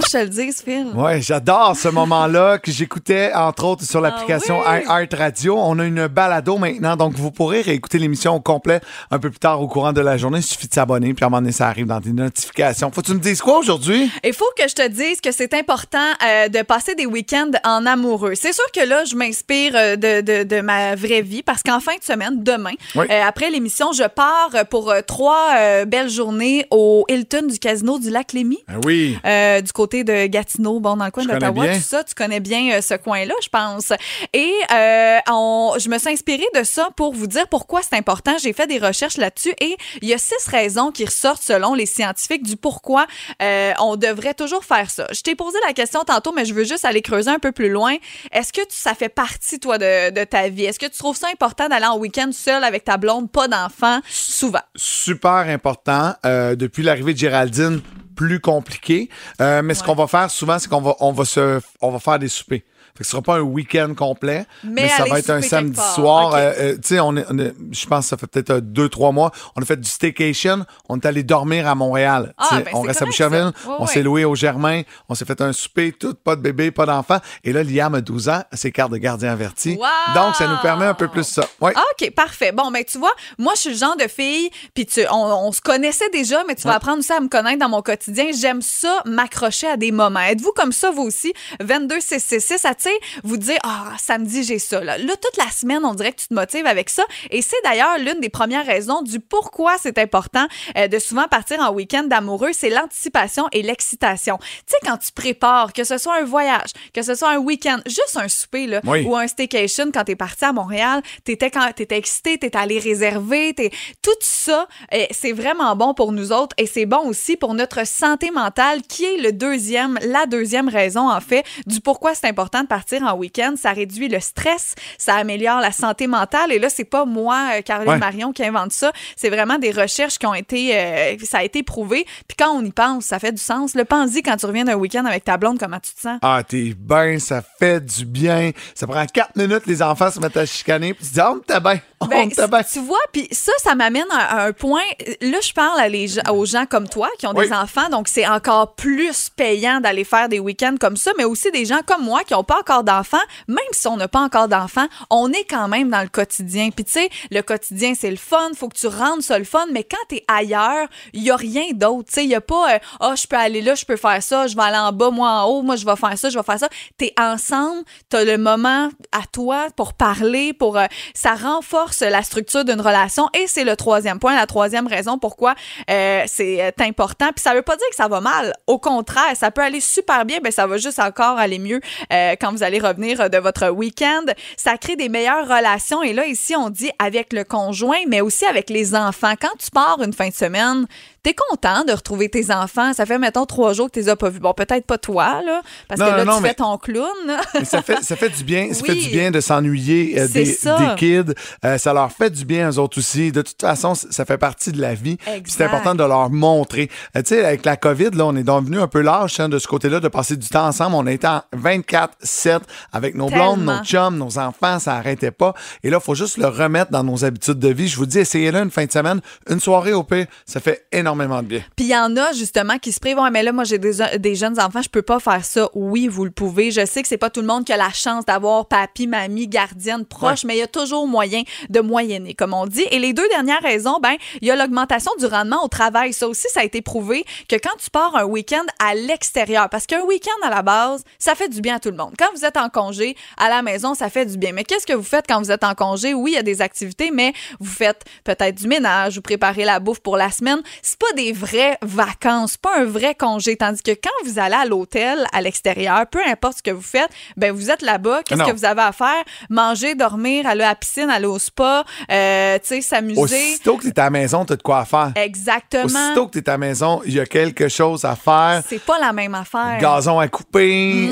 [0.00, 0.86] que je te le dise, Phil.
[0.94, 4.84] Ouais, j'adore ce moment-là que j'écoutais, entre autres, sur l'application Ah oui?
[4.88, 5.56] iHeart Radio.
[5.58, 9.38] On a une balado maintenant, donc vous pourrez réécouter l'émission au complet un peu plus
[9.38, 10.38] tard au courant de la journée.
[10.38, 12.90] Il suffit de s'abonner, puis à un moment donné, ça arrive dans des notifications.
[12.92, 14.10] Faut que tu me dises quoi aujourd'hui?
[14.24, 17.84] Il faut que je te dise que c'est important euh, de passer des week-ends en
[17.86, 18.34] amoureux.
[18.34, 21.80] C'est sûr que là, je m'inspire euh, de, de, de ma vraie vie parce qu'en
[21.80, 23.06] fin de semaine, demain, Oui.
[23.10, 28.10] euh, après l'émission, je pars pour trois euh, belles journées au Hilton du Casino du
[28.10, 28.58] Lac Lémy.
[28.68, 29.18] Ben oui.
[29.62, 32.80] Du côté de Gatineau, bon, dans le coin d'Ottawa, tout ça, tu connais bien euh,
[32.80, 33.92] ce coin-là, je pense.
[34.32, 38.32] Et euh, on- je me suis inspirée de ça pour vous dire pourquoi c'est important.
[38.42, 41.86] J'ai fait des recherches là-dessus et il y a six raisons qui ressortent selon les
[41.86, 43.06] scientifiques du pourquoi
[43.42, 45.06] euh, on devrait toujours faire ça.
[45.12, 47.70] Je t'ai posé la question tantôt, mais je veux juste aller creuser un peu plus
[47.70, 47.96] loin.
[48.32, 50.64] Est-ce que tu- ça fait partie, toi, de, de ta vie?
[50.64, 54.00] Est-ce que tu trouves ça important d'aller en week-end seul avec ta blonde, pas d'enfant,
[54.08, 54.60] souvent?
[54.76, 56.14] super important.
[56.24, 57.80] Euh, depuis l'arrivée de Géraldine,
[58.14, 59.08] plus compliqué.
[59.40, 61.98] Euh, mais ce qu'on va faire souvent, c'est qu'on va, on va, se, on va
[61.98, 62.62] faire des soupers.
[63.02, 65.80] Fait que ce sera pas un week-end complet, Mais mais, ça va être un samedi
[65.94, 66.34] soir.
[66.34, 69.10] Euh, euh, tu sais, on on je pense que ça fait peut-être euh, deux, trois
[69.10, 69.32] mois.
[69.56, 70.64] On a fait du staycation.
[70.88, 72.32] On est allé dormir à Montréal.
[72.38, 73.52] Ah, ben, on reste à Boucherville.
[73.64, 73.68] ça.
[73.70, 73.88] Ouais, on ouais.
[73.88, 74.82] s'est loué au Germain.
[75.08, 77.18] On s'est fait un souper, tout, pas de bébé, pas d'enfant.
[77.42, 79.76] Et là, Liam a 12 ans, ses cartes de gardien averti.
[79.76, 80.14] Wow!
[80.14, 81.44] Donc, ça nous permet un peu plus ça.
[81.60, 81.72] Ouais.
[81.72, 82.52] OK, parfait.
[82.52, 85.60] Bon, ben tu vois, moi, je suis le genre de fille, puis on, on se
[85.60, 88.26] connaissait déjà, mais tu vas apprendre aussi à me connaître dans mon quotidien.
[88.38, 90.20] J'aime ça, m'accrocher à des moments.
[90.20, 91.32] Êtes-vous comme ça, vous aussi?
[91.60, 92.91] 22 666 à, tu sais,
[93.24, 94.80] vous dire, ah, samedi, j'ai ça.
[94.82, 94.98] Là.
[94.98, 97.04] Là, toute la semaine, on dirait que tu te motives avec ça.
[97.30, 101.60] Et c'est d'ailleurs l'une des premières raisons du pourquoi c'est important euh, de souvent partir
[101.60, 104.38] en week-end d'amoureux, c'est l'anticipation et l'excitation.
[104.38, 107.78] Tu sais, quand tu prépares, que ce soit un voyage, que ce soit un week-end,
[107.86, 109.04] juste un souper, là, Oui.
[109.06, 113.54] ou un staycation quand t'es parti à Montréal, t'étais quand t'étais excité, t'étais allé réserver,
[113.54, 113.70] t'es
[114.02, 117.86] tout ça, euh, c'est vraiment bon pour nous autres et c'est bon aussi pour notre
[117.86, 122.62] santé mentale, qui est le deuxième, la deuxième raison en fait du pourquoi c'est important
[122.62, 123.52] de partir en week-end.
[123.60, 127.60] Ça réduit le stress, ça améliore la santé mentale et là c'est pas moi, euh,
[127.60, 127.98] Caroline Ouais.
[127.98, 131.62] Marion, qui invente ça, c'est vraiment des recherches qui ont été, euh, ça a été
[131.62, 132.06] prouvé.
[132.26, 133.74] Puis quand on y pense, ça fait du sens.
[133.74, 136.18] Le pense-y quand tu reviens d'un week-end avec ta blonde, comment tu te sens?
[136.22, 138.52] Ah, t'es bien, ça fait du bien.
[138.74, 141.60] Ça prend quatre minutes, les enfants se mettent à chicaner, puis tu dis, oh, t'es
[141.60, 142.62] bien, oh, Ben, t'es bien.
[142.62, 144.80] tu vois, puis ça, ça m'amène à, à un point.
[145.20, 147.46] Là, je parle à les gens- aux gens comme toi qui ont Oui.
[147.48, 151.50] des enfants, donc c'est encore plus payant d'aller faire des week-ends comme ça, mais aussi
[151.50, 153.16] des gens comme moi qui n'ont pas encore d'enfants.
[153.48, 156.70] Même si on n'a pas encore d'enfants, on est quand même dans le quotidien.
[156.70, 159.66] Puis tu sais, le quotidien, c'est le fun, faut que tu rendes ça le fun,
[159.72, 162.08] mais quand tu es ailleurs, il y a rien d'autre.
[162.08, 164.22] Tu sais, il y a pas, euh, ah, je peux aller là, je peux faire
[164.22, 166.38] ça, je vais aller en bas, moi en haut, moi je vais faire ça, je
[166.38, 166.68] vais faire ça.
[166.98, 172.00] Tu es ensemble, tu as le moment à toi pour parler, pour euh, ça renforce
[172.00, 175.54] la structure d'une relation et c'est le troisième point, la troisième raison pourquoi
[175.90, 177.32] euh, c'est euh, important.
[177.34, 178.52] Puis ça veut pas dire que ça va mal.
[178.66, 181.80] Au contraire, ça peut aller super bien, mais ça va juste encore aller mieux
[182.12, 184.24] euh, vous allez revenir euh, de votre week-end.
[184.56, 188.44] Ça crée des meilleures relations et là ici on dit avec le conjoint, mais aussi
[188.44, 189.34] avec les enfants.
[189.40, 190.86] Quand tu pars une fin de semaine,
[191.22, 192.92] T'es content de retrouver tes enfants?
[192.94, 194.40] Ça fait, mettons, trois jours que tu les as pas vus.
[194.40, 196.76] Bon, peut-être pas toi, là, parce Non, que là, non, non, tu mais- fais ton
[196.78, 197.06] clown.
[197.54, 198.72] Mais ça fait, ça fait du bien.
[198.74, 200.56] Ça fait du bien de s'ennuyer euh, des,
[200.96, 201.32] kids.
[201.64, 203.30] Euh, ça leur fait du bien, eux autres aussi.
[203.30, 205.16] De toute façon, ça fait partie de la vie.
[205.46, 206.90] C'est important de leur montrer.
[207.16, 209.60] Euh, tu sais, avec la COVID, là, on est devenu un peu lâche hein, de
[209.60, 210.96] ce côté-là, de passer du temps ensemble.
[210.96, 214.80] On été en 24-7 avec nos blondes, nos chums, nos enfants.
[214.80, 215.54] Ça arrêtait pas.
[215.84, 217.86] Et là, il faut juste le remettre dans nos habitudes de vie.
[217.86, 220.26] Je vous dis, essayez-le une fin de semaine, une soirée au pire.
[220.46, 221.62] Ça fait énormément de bien.
[221.76, 224.18] Puis il y en a justement qui se privent, ouais, mais là, moi, j'ai des,
[224.18, 225.68] des jeunes enfants, je peux pas faire ça.
[225.74, 226.70] Oui, vous le pouvez.
[226.70, 229.48] Je sais que c'est pas tout le monde qui a la chance d'avoir papy, mamie,
[229.48, 232.84] gardienne proche, mais il y a toujours moyen de moyenner, comme on dit.
[232.90, 236.12] Et les deux dernières raisons, ben, il y a l'augmentation du rendement au travail.
[236.12, 239.86] Ça aussi, ça a été prouvé que quand tu pars un week-end à l'extérieur, parce
[239.86, 242.14] qu'un week-end à la base, ça fait du bien à tout le monde.
[242.18, 244.52] Quand vous êtes en congé, à la maison, ça fait du bien.
[244.52, 246.14] Mais qu'est-ce que vous faites quand vous êtes en congé?
[246.14, 249.80] Oui, il y a des activités, mais vous faites peut-être du ménage, vous préparez la
[249.80, 250.62] bouffe pour la semaine.
[250.82, 253.56] C'est pas des vraies vacances, pas un vrai congé.
[253.56, 257.10] Tandis que quand vous allez à l'hôtel, à l'extérieur, peu importe ce que vous faites,
[257.36, 258.22] ben vous êtes là-bas.
[258.24, 259.24] Qu'est-ce que vous avez à faire?
[259.50, 263.20] Manger, dormir, aller à la piscine, aller au spa, euh, tu sais, s'amuser.
[263.20, 265.12] Aussitôt que tu es à la maison, tu as de quoi faire.
[265.16, 265.84] Exactement.
[265.86, 268.62] Aussitôt que tu es à la maison, il y a quelque chose à faire.
[268.68, 269.78] C'est pas la même affaire.
[269.80, 270.62] Gazon à couper,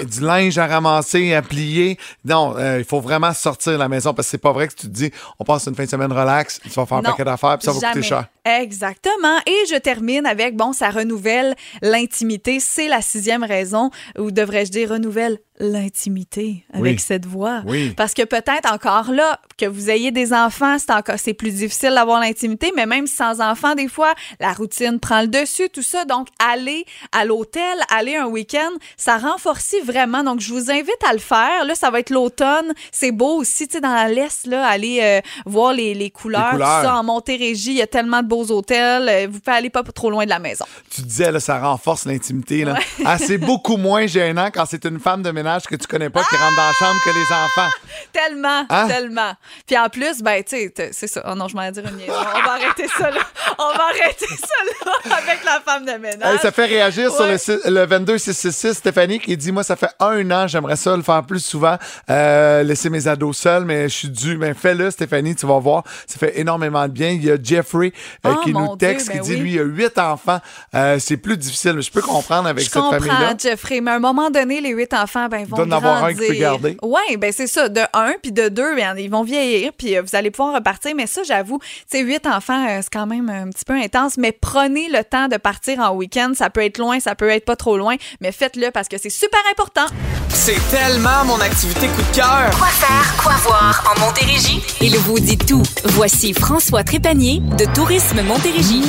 [0.03, 0.05] Mm.
[0.05, 1.99] du linge à ramasser, à plier.
[2.25, 4.75] Non, euh, il faut vraiment sortir de la maison parce que c'est pas vrai que
[4.75, 7.25] tu te dis on passe une fin de semaine relax, tu vas faire un paquet
[7.25, 8.27] d'affaires puis ça va coûter cher.
[8.45, 9.39] Exactement.
[9.47, 12.61] Et je termine avec, bon, ça renouvelle l'intimité.
[12.61, 15.39] C'est la sixième raison, ou devrais-je dire renouvelle
[15.85, 16.99] l'intimité avec Oui.
[16.99, 17.63] cette voix.
[17.67, 17.91] Oui.
[17.97, 21.93] Parce que peut-être encore là, que vous ayez des enfants, c'est encore c'est plus difficile
[21.95, 26.05] d'avoir l'intimité, mais même sans enfants, des fois, la routine prend le dessus, tout ça.
[26.07, 30.23] Donc, aller à l'hôtel, aller un week-end, ça renforce vraiment.
[30.25, 31.65] Donc, je vous invite à le faire.
[31.67, 32.73] Là, ça va être l'automne.
[32.91, 36.81] C'est beau aussi, tu sais, dans l'Est, là, aller euh, voir les, les couleurs, couleurs.
[36.81, 36.97] tout ça.
[36.97, 39.09] En Montérégie, il y a tellement de beaux hôtels.
[39.09, 40.65] Euh, Vous pouvez aller pas trop loin de la maison.
[40.91, 42.65] Tu disais là, ça renforce l'intimité.
[43.05, 46.23] Ah, c'est beaucoup moins gênant quand c'est une femme de ménage que tu connais pas
[46.25, 47.71] qui rentre dans la chambre que les enfants.
[48.13, 48.89] Tellement, Hein?
[48.89, 49.33] tellement.
[49.67, 51.23] Puis en plus, ben, tu sais, c'est ça.
[51.31, 52.01] Oh non, je m'en dire une.
[52.11, 52.13] On
[52.47, 53.21] va arrêter ça là.
[53.59, 56.35] On va arrêter ça là avec la femme de ménage.
[56.35, 60.31] Hey, ça fait réagir sur le, le 22666 Stéphanie qui dit moi ça fait un
[60.31, 61.77] an j'aimerais ça le faire plus souvent
[62.09, 65.85] euh, laisser mes ados seuls mais je suis dû mais fais-le Stéphanie tu vas voir
[66.07, 67.93] ça fait énormément de bien il y a Jeffrey
[68.27, 69.41] euh, Oh, qui nous texte Dieu, ben qui dit oui.
[69.51, 70.39] lui y a huit enfants,
[70.75, 71.81] euh, c'est plus difficile.
[71.81, 73.15] Je peux comprendre avec Je cette famille-là.
[73.15, 76.05] comprends, Jeffrey, mais à un moment donné, les huit enfants, ben, vont doit en avoir
[76.05, 76.41] un qui peut grandir.
[76.41, 76.77] garder.
[76.83, 77.69] Oui, ben c'est ça.
[77.69, 80.93] De un, puis de deux, ben, ils vont vieillir, puis euh, vous allez pouvoir repartir.
[80.97, 84.17] Mais ça, j'avoue, tu sais, huit enfants, euh, c'est quand même un petit peu intense.
[84.17, 86.33] Mais prenez le temps de partir en week-end.
[86.35, 89.11] Ça peut être loin, ça peut être pas trop loin, mais faites-le parce que c'est
[89.11, 89.87] super important.
[90.29, 92.51] C'est tellement mon activité coup de cœur.
[92.57, 94.63] Quoi faire, quoi voir en Montérégie?
[94.81, 95.63] Il vous dit tout.
[95.85, 98.83] Voici François Trépanier de Tourisme Montérégie.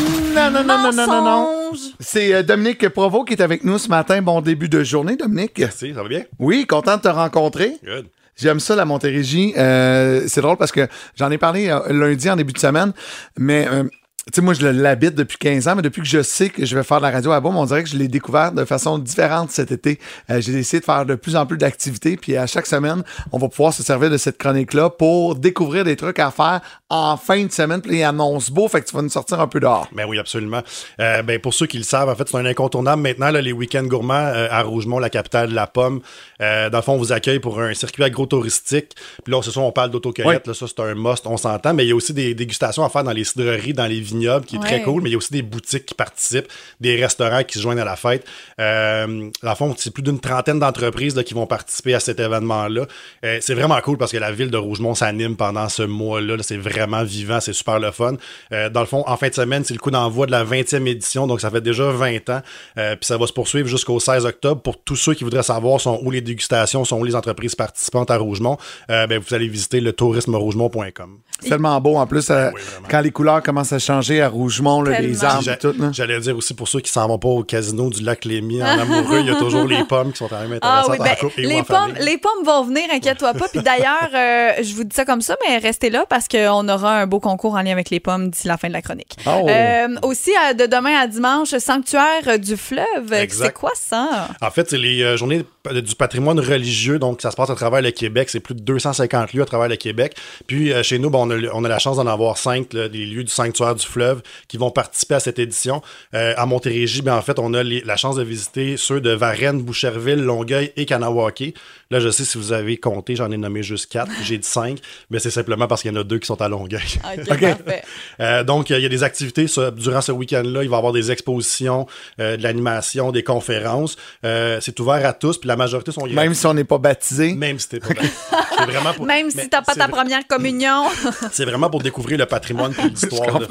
[0.51, 1.71] Non, non, non, non, non, non.
[1.99, 4.21] C'est euh, Dominique Provo qui est avec nous ce matin.
[4.21, 5.57] Bon début de journée, Dominique.
[5.57, 6.23] Merci, ça va bien?
[6.39, 7.77] Oui, content de te rencontrer.
[7.83, 8.07] Good.
[8.35, 9.53] J'aime ça, la Montérégie.
[9.57, 12.91] Euh, c'est drôle parce que j'en ai parlé euh, lundi en début de semaine,
[13.37, 13.83] mais euh,
[14.27, 16.75] tu sais, moi, je l'habite depuis 15 ans, mais depuis que je sais que je
[16.77, 18.99] vais faire de la radio à Beaume, on dirait que je l'ai découvert de façon
[18.99, 19.97] différente cet été.
[20.29, 23.01] Euh, J'ai essayé de faire de plus en plus d'activités, puis à chaque semaine,
[23.31, 27.17] on va pouvoir se servir de cette chronique-là pour découvrir des trucs à faire en
[27.17, 27.81] fin de semaine.
[27.81, 29.87] Puis il annonce beau, fait que tu vas nous sortir un peu dehors.
[29.91, 30.61] Ben oui, absolument.
[30.99, 33.53] Euh, ben pour ceux qui le savent, en fait, c'est un incontournable maintenant, là, les
[33.53, 35.99] week-ends gourmands euh, à Rougemont, la capitale de la pomme.
[36.39, 38.93] Dans le fond, on vous accueille pour un circuit agro-touristique.
[39.23, 40.45] Puis là, ce soir, on parle d'autocueillette.
[40.45, 41.73] Là, ça, c'est un must, on s'entend.
[41.73, 44.45] Mais il y a aussi des dégustations à faire dans les cidreries, dans les vignobles,
[44.45, 45.01] qui est très cool.
[45.01, 46.47] Mais il y a aussi des boutiques qui participent,
[46.79, 48.25] des restaurants qui se joignent à la fête.
[48.59, 52.85] Euh, dans le fond, c'est plus d'une trentaine d'entreprises qui vont participer à cet événement-là.
[53.25, 56.37] Euh, c'est vraiment cool parce que la ville de Rougemont s'anime pendant ce mois-là.
[56.37, 56.43] là.
[56.43, 58.15] C'est vraiment vivant, c'est super le fun.
[58.51, 60.85] Euh, dans le fond, en fin de semaine, c'est le coup d'envoi de la 20e
[60.87, 62.41] édition, donc ça fait déjà 20 ans.
[62.77, 64.61] Euh, puis ça va se poursuivre jusqu'au 16 octobre.
[64.61, 68.11] Pour tous ceux qui voudraient savoir sont où les dégustations, sont où les entreprises participantes
[68.11, 68.57] à Rougemont,
[68.89, 71.19] euh, ben, vous allez visiter le tourismerougemont.com.
[71.39, 72.51] C'est tellement beau en plus euh,
[72.89, 75.73] quand les couleurs commencent à changer à Rougemont, là, les arbres, J'a- tout.
[75.77, 75.89] là.
[75.91, 78.65] J'allais dire aussi pour ceux qui s'en vont pas au casino du lac Lémy en
[78.67, 81.03] amoureux, il y a toujours les pommes qui sont quand même Ah intéressantes oui, en
[81.03, 83.47] ben, couple et ou les, en pommes, les pommes vont venir, inquiète-toi pas.
[83.49, 86.97] Puis d'ailleurs, euh, je vous dis ça comme ça, mais restez là parce qu'on aura
[86.97, 89.15] un beau concours en lien avec les pommes d'ici la fin de la chronique.
[89.25, 89.47] Oh.
[89.49, 92.85] Euh, aussi, euh, de demain à dimanche, Sanctuaire du fleuve.
[93.29, 94.27] C'est quoi ça?
[94.41, 97.81] En fait, c'est les euh, journées du patrimoine religieux, donc ça se passe à travers
[97.81, 98.29] le Québec.
[98.29, 100.15] C'est plus de 250 lieux à travers le Québec.
[100.47, 102.73] Puis euh, chez nous, bon, on, a, le- on a la chance d'en avoir cinq,
[102.73, 105.81] là, des lieux du sanctuaire du fleuve qui vont participer à cette édition.
[106.15, 109.11] Euh, à Montérégie, ben, en fait, on a les- la chance de visiter ceux de
[109.11, 111.53] Varennes, Boucherville, Longueuil et Kanawake.
[111.91, 114.11] Là, je sais si vous avez compté, j'en ai nommé juste quatre.
[114.23, 116.47] J'ai dit cinq, mais c'est simplement parce qu'il y en a deux qui sont à
[116.47, 116.81] Longueuil.
[117.17, 117.83] OK, parfait.
[118.19, 120.63] Euh, donc, il y a des activités ça, durant ce week-end-là.
[120.63, 121.85] Il va y avoir des expositions,
[122.17, 123.95] de l'animation, des conférences.
[124.23, 127.33] C'est ouvert à tous, puis la majorité sont Même si on n'est pas baptisé.
[127.33, 128.13] Même si t'es pas baptisé.
[128.57, 130.85] C'est vraiment pour, Même mais si t'as pas c'est ta première communion.
[131.31, 133.39] c'est vraiment pour découvrir le patrimoine et l'histoire.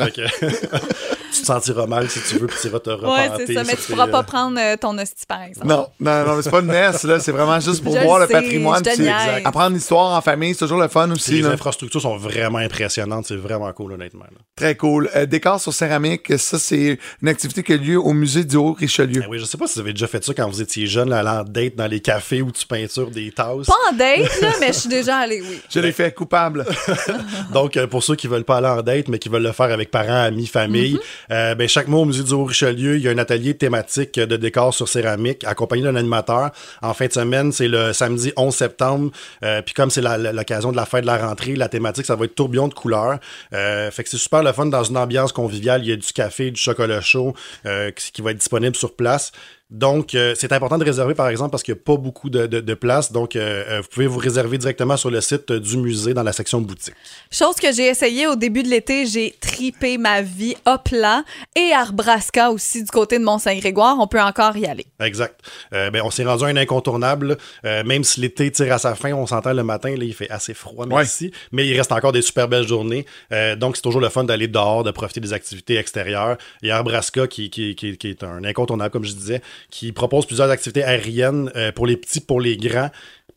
[1.33, 3.47] tu te sentiras mal si tu veux, puis tu vas te ouais, repenter.
[3.47, 3.65] c'est ça.
[3.65, 5.67] Mais tu pourras euh, pas prendre euh, ton hostie, par exemple.
[5.69, 7.21] Non, non, non, mais c'est pas une messe, là.
[7.21, 8.85] C'est vraiment juste pour Je voir le le sais, patrimoine.
[8.85, 9.43] je te puis niaise.
[9.45, 11.33] apprendre l'histoire en famille, c'est toujours le fun aussi.
[11.33, 11.51] les là.
[11.51, 13.27] infrastructures sont vraiment impressionnantes.
[13.27, 14.25] C'est vraiment cool, honnêtement.
[14.25, 14.39] là.
[14.57, 15.09] Très cool.
[15.17, 19.21] Euh, décor sur céramique, ça, c'est une activité qui a lieu au musée du Haut-Richelieu.
[19.23, 21.09] Ben oui, je sais pas si vous avez déjà fait ça quand vous étiez jeune,
[21.11, 23.67] là, en date dans les cafés où tu peintures des tasses.
[23.67, 25.61] Pas en date, là, mais je suis déjà allée, oui.
[25.71, 26.67] Je l'ai fait coupable.
[27.53, 29.73] Donc, euh, pour ceux qui veulent pas aller en date, mais qui veulent le faire
[29.73, 30.99] avec parents, amis, famille,
[31.31, 34.37] euh, ben, chaque mois au Musée du Haut-Richelieu, il y a un atelier thématique de
[34.37, 36.51] décor sur céramique accompagné d'un animateur.
[36.83, 39.11] En fin de semaine, c'est le samedi 11 septembre.
[39.45, 42.25] Euh, Puis comme c'est l'occasion de la fête de la rentrée, la thématique, ça va
[42.25, 43.19] être tourbillon de couleurs.
[43.53, 45.83] Euh, fait que c'est super le fun dans une ambiance conviviale.
[45.85, 47.35] Il y a du café, du chocolat chaud
[47.67, 49.33] euh, qui va être disponible sur place.
[49.71, 52.47] Donc, euh, c'est important de réserver, par exemple, parce qu'il n'y a pas beaucoup de,
[52.47, 53.13] de, de place.
[53.13, 56.33] Donc, euh, euh, vous pouvez vous réserver directement sur le site du musée dans la
[56.33, 56.95] section boutique.
[57.31, 61.73] Chose que j'ai essayé au début de l'été, j'ai tripé ma vie hop là et
[61.73, 63.97] Arbrasca aussi du côté de Mont-Saint-Grégoire.
[64.01, 64.87] On peut encore y aller.
[64.99, 65.41] Exact.
[65.73, 67.39] Euh, ben, on s'est rendu à un incontournable.
[67.65, 70.31] Euh, même si l'été tire à sa fin, on s'entend le matin, là, il fait
[70.31, 71.31] assez froid, merci.
[71.53, 73.07] Mais il reste encore des super belles journées.
[73.33, 76.37] Euh, donc, c'est toujours le fun d'aller dehors, de profiter des activités extérieures.
[76.63, 79.41] Il y a Arbrasca qui, qui, qui, qui est un incontournable, comme je disais,
[79.71, 82.91] qui propose plusieurs activités aériennes euh, pour les petits, pour les grands.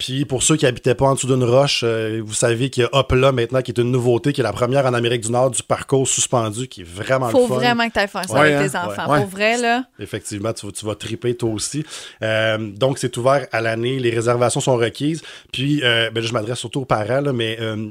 [0.06, 2.86] Puis pour ceux qui habitaient pas en dessous d'une roche, euh, vous savez qu'il y
[2.86, 5.32] a Hop là maintenant, qui est une nouveauté, qui est la première en Amérique du
[5.32, 7.54] Nord du parcours suspendu, qui est vraiment Faut le fun.
[7.56, 8.88] vraiment que tu ailles faire ça Ouais, avec tes hein?
[8.90, 9.10] enfants.
[9.10, 9.20] Ouais.
[9.20, 9.86] Pour vrai, là.
[10.00, 11.86] Effectivement, tu, vas- tu vas triper toi aussi.
[12.22, 13.98] Euh, donc, c'est ouvert à l'année.
[13.98, 15.22] Les réservations sont requises.
[15.54, 17.90] Puis, euh, ben là, je m'adresse surtout aux parents, là, mais euh,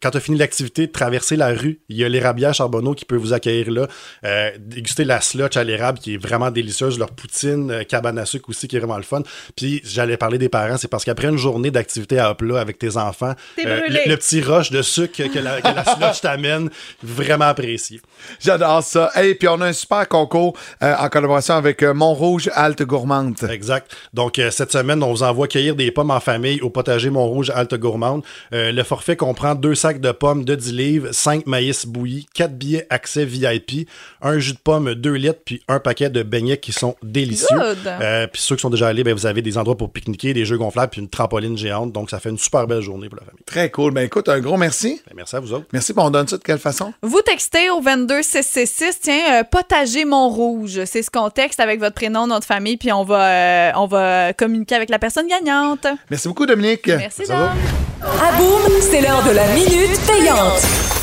[0.00, 3.04] quand tu as fini l'activité de traverser la rue, il y a l'érabilière Charbonneau qui
[3.04, 3.88] peut vous accueillir là.
[4.24, 7.00] Euh, déguster la slotch à l'érable qui est vraiment délicieuse.
[7.00, 9.22] Leur poutine, euh, cabane à sucre aussi qui est vraiment le fun.
[9.56, 12.96] Puis, j'allais parler des parents, c'est parce qu'après une journée d'activité à plat avec tes
[12.96, 13.34] enfants.
[13.58, 16.70] Euh, le, le petit rush de sucre que la, que la slush t'amène,
[17.02, 18.00] vraiment apprécié.
[18.40, 19.10] J'adore ça.
[19.22, 23.36] Et puis on a un super concours euh, en collaboration avec euh, Montrouge Halte Gourmande.
[23.50, 23.94] Exact.
[24.14, 27.50] Donc, euh, cette semaine, on vous envoie cueillir des pommes en famille au potager Montrouge
[27.50, 28.22] Halte Gourmande.
[28.52, 32.56] Euh, le forfait comprend deux sacs de pommes de 10 livres, 5 maïs bouillis, 4
[32.56, 33.88] billets accès VIP,
[34.22, 37.58] un jus de pomme 2 litres, puis un paquet de beignets qui sont délicieux.
[37.86, 40.44] Euh, puis ceux qui sont déjà allés, ben, vous avez des endroits pour pique-niquer, des
[40.44, 41.92] jeux gonflables, puis une trampoline géante.
[41.92, 43.42] Donc, ça fait une super belle journée pour la famille.
[43.44, 43.92] Très cool.
[43.92, 45.00] Ben écoute, un gros merci.
[45.06, 45.66] Ben, merci à vous autres.
[45.72, 45.92] Merci.
[45.92, 46.92] Puis on donne ça de quelle façon?
[47.02, 50.84] Vous textez au 22666, tiens, euh, potager Montrouge.
[50.84, 54.32] C'est ce qu'on texte avec votre prénom, notre famille, puis on va, euh, on va
[54.32, 55.86] communiquer avec la personne gagnante.
[56.10, 56.88] Merci beaucoup, Dominique.
[56.88, 57.36] Merci, Dom.
[57.36, 60.97] À boum, c'est l'heure de la minute payante.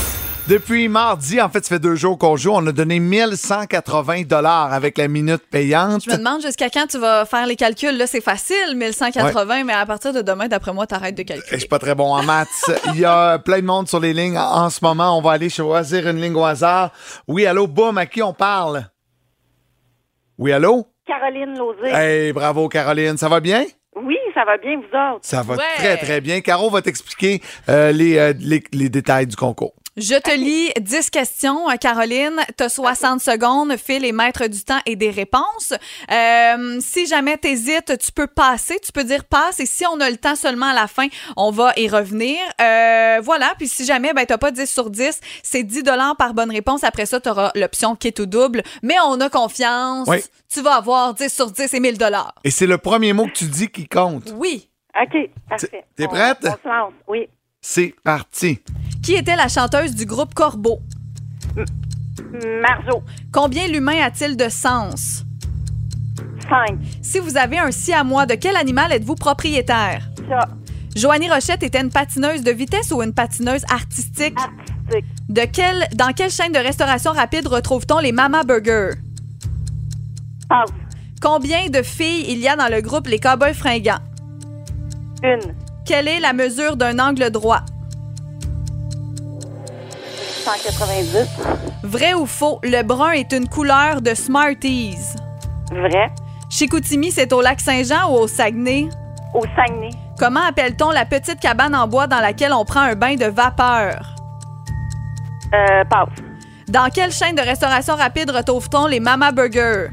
[0.47, 4.71] Depuis mardi, en fait, ça fait deux jours qu'on joue, on a donné 1180 dollars
[4.73, 6.03] avec la minute payante.
[6.05, 7.97] Je me demande jusqu'à quand tu vas faire les calculs.
[7.97, 11.59] Là, c'est facile, 1180, mais à partir de demain, d'après moi, t'arrêtes de Je calculer.
[11.59, 12.47] suis pas très bon en maths.
[12.93, 15.17] Il y a plein de monde sur les lignes en ce moment.
[15.17, 16.91] On va aller choisir une ligne au hasard.
[17.27, 18.85] Oui, allô, boum, à qui on parle?
[20.37, 20.85] Oui, allô?
[21.07, 21.89] Caroline Lozé.
[21.91, 23.17] Hey, bravo, Caroline.
[23.17, 23.65] Ça va bien?
[23.95, 24.83] Oui, ça va bien, vous
[25.15, 25.19] autres?
[25.23, 25.63] Ça va Ouais.
[25.77, 26.41] très, très bien.
[26.41, 29.73] Caro va t'expliquer euh, les, euh, les, les détails du concours.
[29.97, 32.41] Je te lis 10 questions, euh, Caroline.
[32.57, 33.77] Tu as 60 secondes.
[33.77, 35.73] Phil est maître du temps et des réponses.
[36.11, 38.77] Euh, si jamais tu hésites, tu peux passer.
[38.83, 39.61] Tu peux dire passe.
[39.61, 42.37] Et si on a le temps seulement à la fin, on va y revenir.
[42.59, 43.53] Euh, voilà.
[43.57, 45.83] Puis si jamais ben, tu pas 10 sur 10, c'est 10
[46.17, 46.83] par bonne réponse.
[46.83, 48.63] Après ça, tu auras l'option qui est tout double.
[48.83, 50.09] Mais on a confiance.
[50.09, 50.17] Oui.
[50.53, 51.97] Tu vas avoir 10 sur 10 et 1000
[52.43, 54.33] Et c'est le premier mot que tu dis qui compte.
[54.35, 54.69] Oui.
[55.01, 55.85] OK, parfait.
[55.95, 56.39] T'es prête?
[56.43, 57.29] On se lance, oui.
[57.67, 58.59] C'est parti.
[59.01, 60.81] Qui était la chanteuse du groupe Corbeau?
[62.61, 63.01] Marjo,
[63.31, 65.25] Combien l'humain a-t-il de sens?
[66.47, 66.77] 5.
[67.01, 70.07] Si vous avez un siamois, de quel animal êtes-vous propriétaire?
[70.29, 70.47] Ça,
[70.95, 74.37] Joanie Rochette était une patineuse de vitesse ou une patineuse artistique?
[74.39, 75.05] artistique.
[75.27, 78.93] De quelle, dans quelle chaîne de restauration rapide retrouve-t-on les Mama Burgers?
[80.47, 80.69] Passe.
[81.19, 84.03] Combien de filles il y a dans le groupe Les Cowboys Fringants?
[85.23, 85.64] Une.
[85.85, 87.61] Quelle est la mesure d'un angle droit?
[90.43, 91.27] 190.
[91.83, 94.97] Vrai ou faux, le brun est une couleur de Smarties?
[95.71, 96.11] Vrai.
[96.49, 98.89] Chicoutimi, c'est au lac Saint-Jean ou au Saguenay?
[99.35, 99.91] Au Saguenay.
[100.17, 104.15] Comment appelle-t-on la petite cabane en bois dans laquelle on prend un bain de vapeur?
[105.53, 106.09] Euh, passe.
[106.67, 109.89] Dans quelle chaîne de restauration rapide retrouve-t-on les Mama Burgers?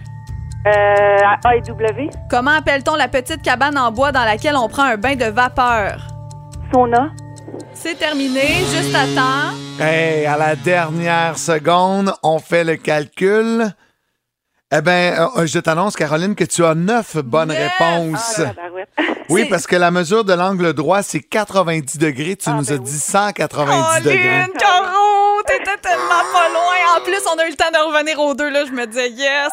[0.66, 2.10] Euh, AEW.
[2.30, 6.06] Comment appelle-t-on la petite cabane en bois dans laquelle on prend un bain de vapeur?
[6.72, 7.10] Sauna.
[7.74, 8.42] C'est terminé,
[8.72, 9.56] juste à temps.
[9.84, 13.66] Hey, à la dernière seconde, on fait le calcul.
[14.74, 17.72] Eh bien, je t'annonce, Caroline, que tu as neuf bonnes Yes!
[17.78, 18.38] réponses.
[18.40, 22.36] Ah, là, oui, parce que la mesure de l'angle droit, c'est 90 degrés.
[22.36, 22.84] Tu Ah, nous ben as oui.
[22.84, 24.46] dit 190 degrés.
[25.80, 26.96] Tellement pas loin.
[26.96, 28.50] En plus, on a eu le temps de revenir aux deux.
[28.50, 29.50] Là, je me disais yes.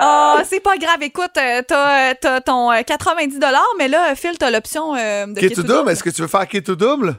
[0.00, 1.02] Ah, c'est pas grave.
[1.02, 3.38] Écoute, euh, t'as, euh, t'as ton euh, 90
[3.78, 5.90] mais là, Phil, t'as l'option euh, de Qui est Kit tout ou double?
[5.90, 7.14] Est-ce que tu veux faire qui est tout double?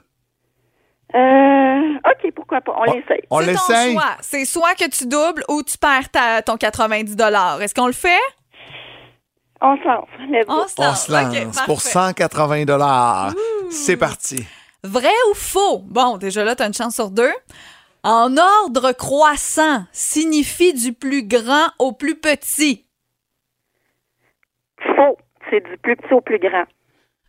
[1.15, 2.73] Euh, OK, pourquoi pas.
[2.77, 3.21] On On- l'essaye.
[3.29, 3.93] On C'est ton l'essaye?
[3.93, 4.17] choix.
[4.21, 7.15] C'est soit que tu doubles ou tu perds ta- ton 90
[7.61, 8.19] Est-ce qu'on le fait?
[9.61, 10.07] On se lance.
[10.47, 11.05] On se On lance.
[11.05, 11.89] se lance OK, pour parfait.
[11.89, 13.31] 180 dollars.
[13.71, 14.45] C'est parti.
[14.83, 15.79] Vrai ou faux?
[15.85, 17.31] Bon, déjà là, t'as une chance sur deux.
[18.03, 22.85] En ordre croissant signifie du plus grand au plus petit.
[24.95, 25.17] Faux.
[25.49, 26.65] C'est du plus petit au plus grand.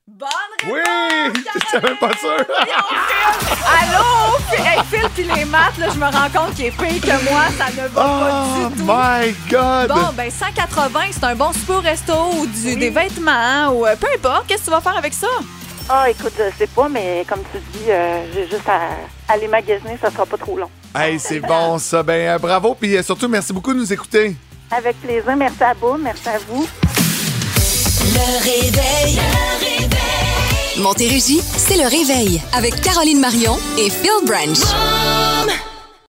[0.06, 0.28] Bonne
[0.66, 0.80] Oui!
[1.72, 2.36] J'étais même pas sûr.
[2.36, 4.36] Allô?
[4.50, 7.24] Phil- Hey, Phil, puis les maths, là, je me rends compte qu'il est pire que
[7.30, 7.44] moi.
[7.56, 8.84] Ça ne va Oh pas du tout.
[8.86, 9.88] my God!
[9.88, 13.96] Bon, ben 180, c'est un bon super resto ou du- des vêtements hein, ou euh,
[13.96, 14.46] peu importe.
[14.48, 15.28] Qu'est-ce que tu vas faire avec ça?
[15.88, 18.80] Ah, écoute, je sais pas, mais comme tu dis, euh, j'ai juste à
[19.28, 20.70] aller magasiner, ça sera pas trop long.
[20.94, 22.02] Hey, c'est bon ça.
[22.02, 24.36] Ben euh, bravo, puis euh, surtout merci beaucoup de nous écouter.
[24.70, 25.36] Avec plaisir.
[25.36, 25.96] Merci à vous.
[25.96, 26.66] Merci à vous.
[28.00, 29.16] Le réveil.
[29.16, 30.82] Le réveil.
[30.82, 35.73] Montérégie, c'est le réveil avec Caroline Marion et Phil Branch.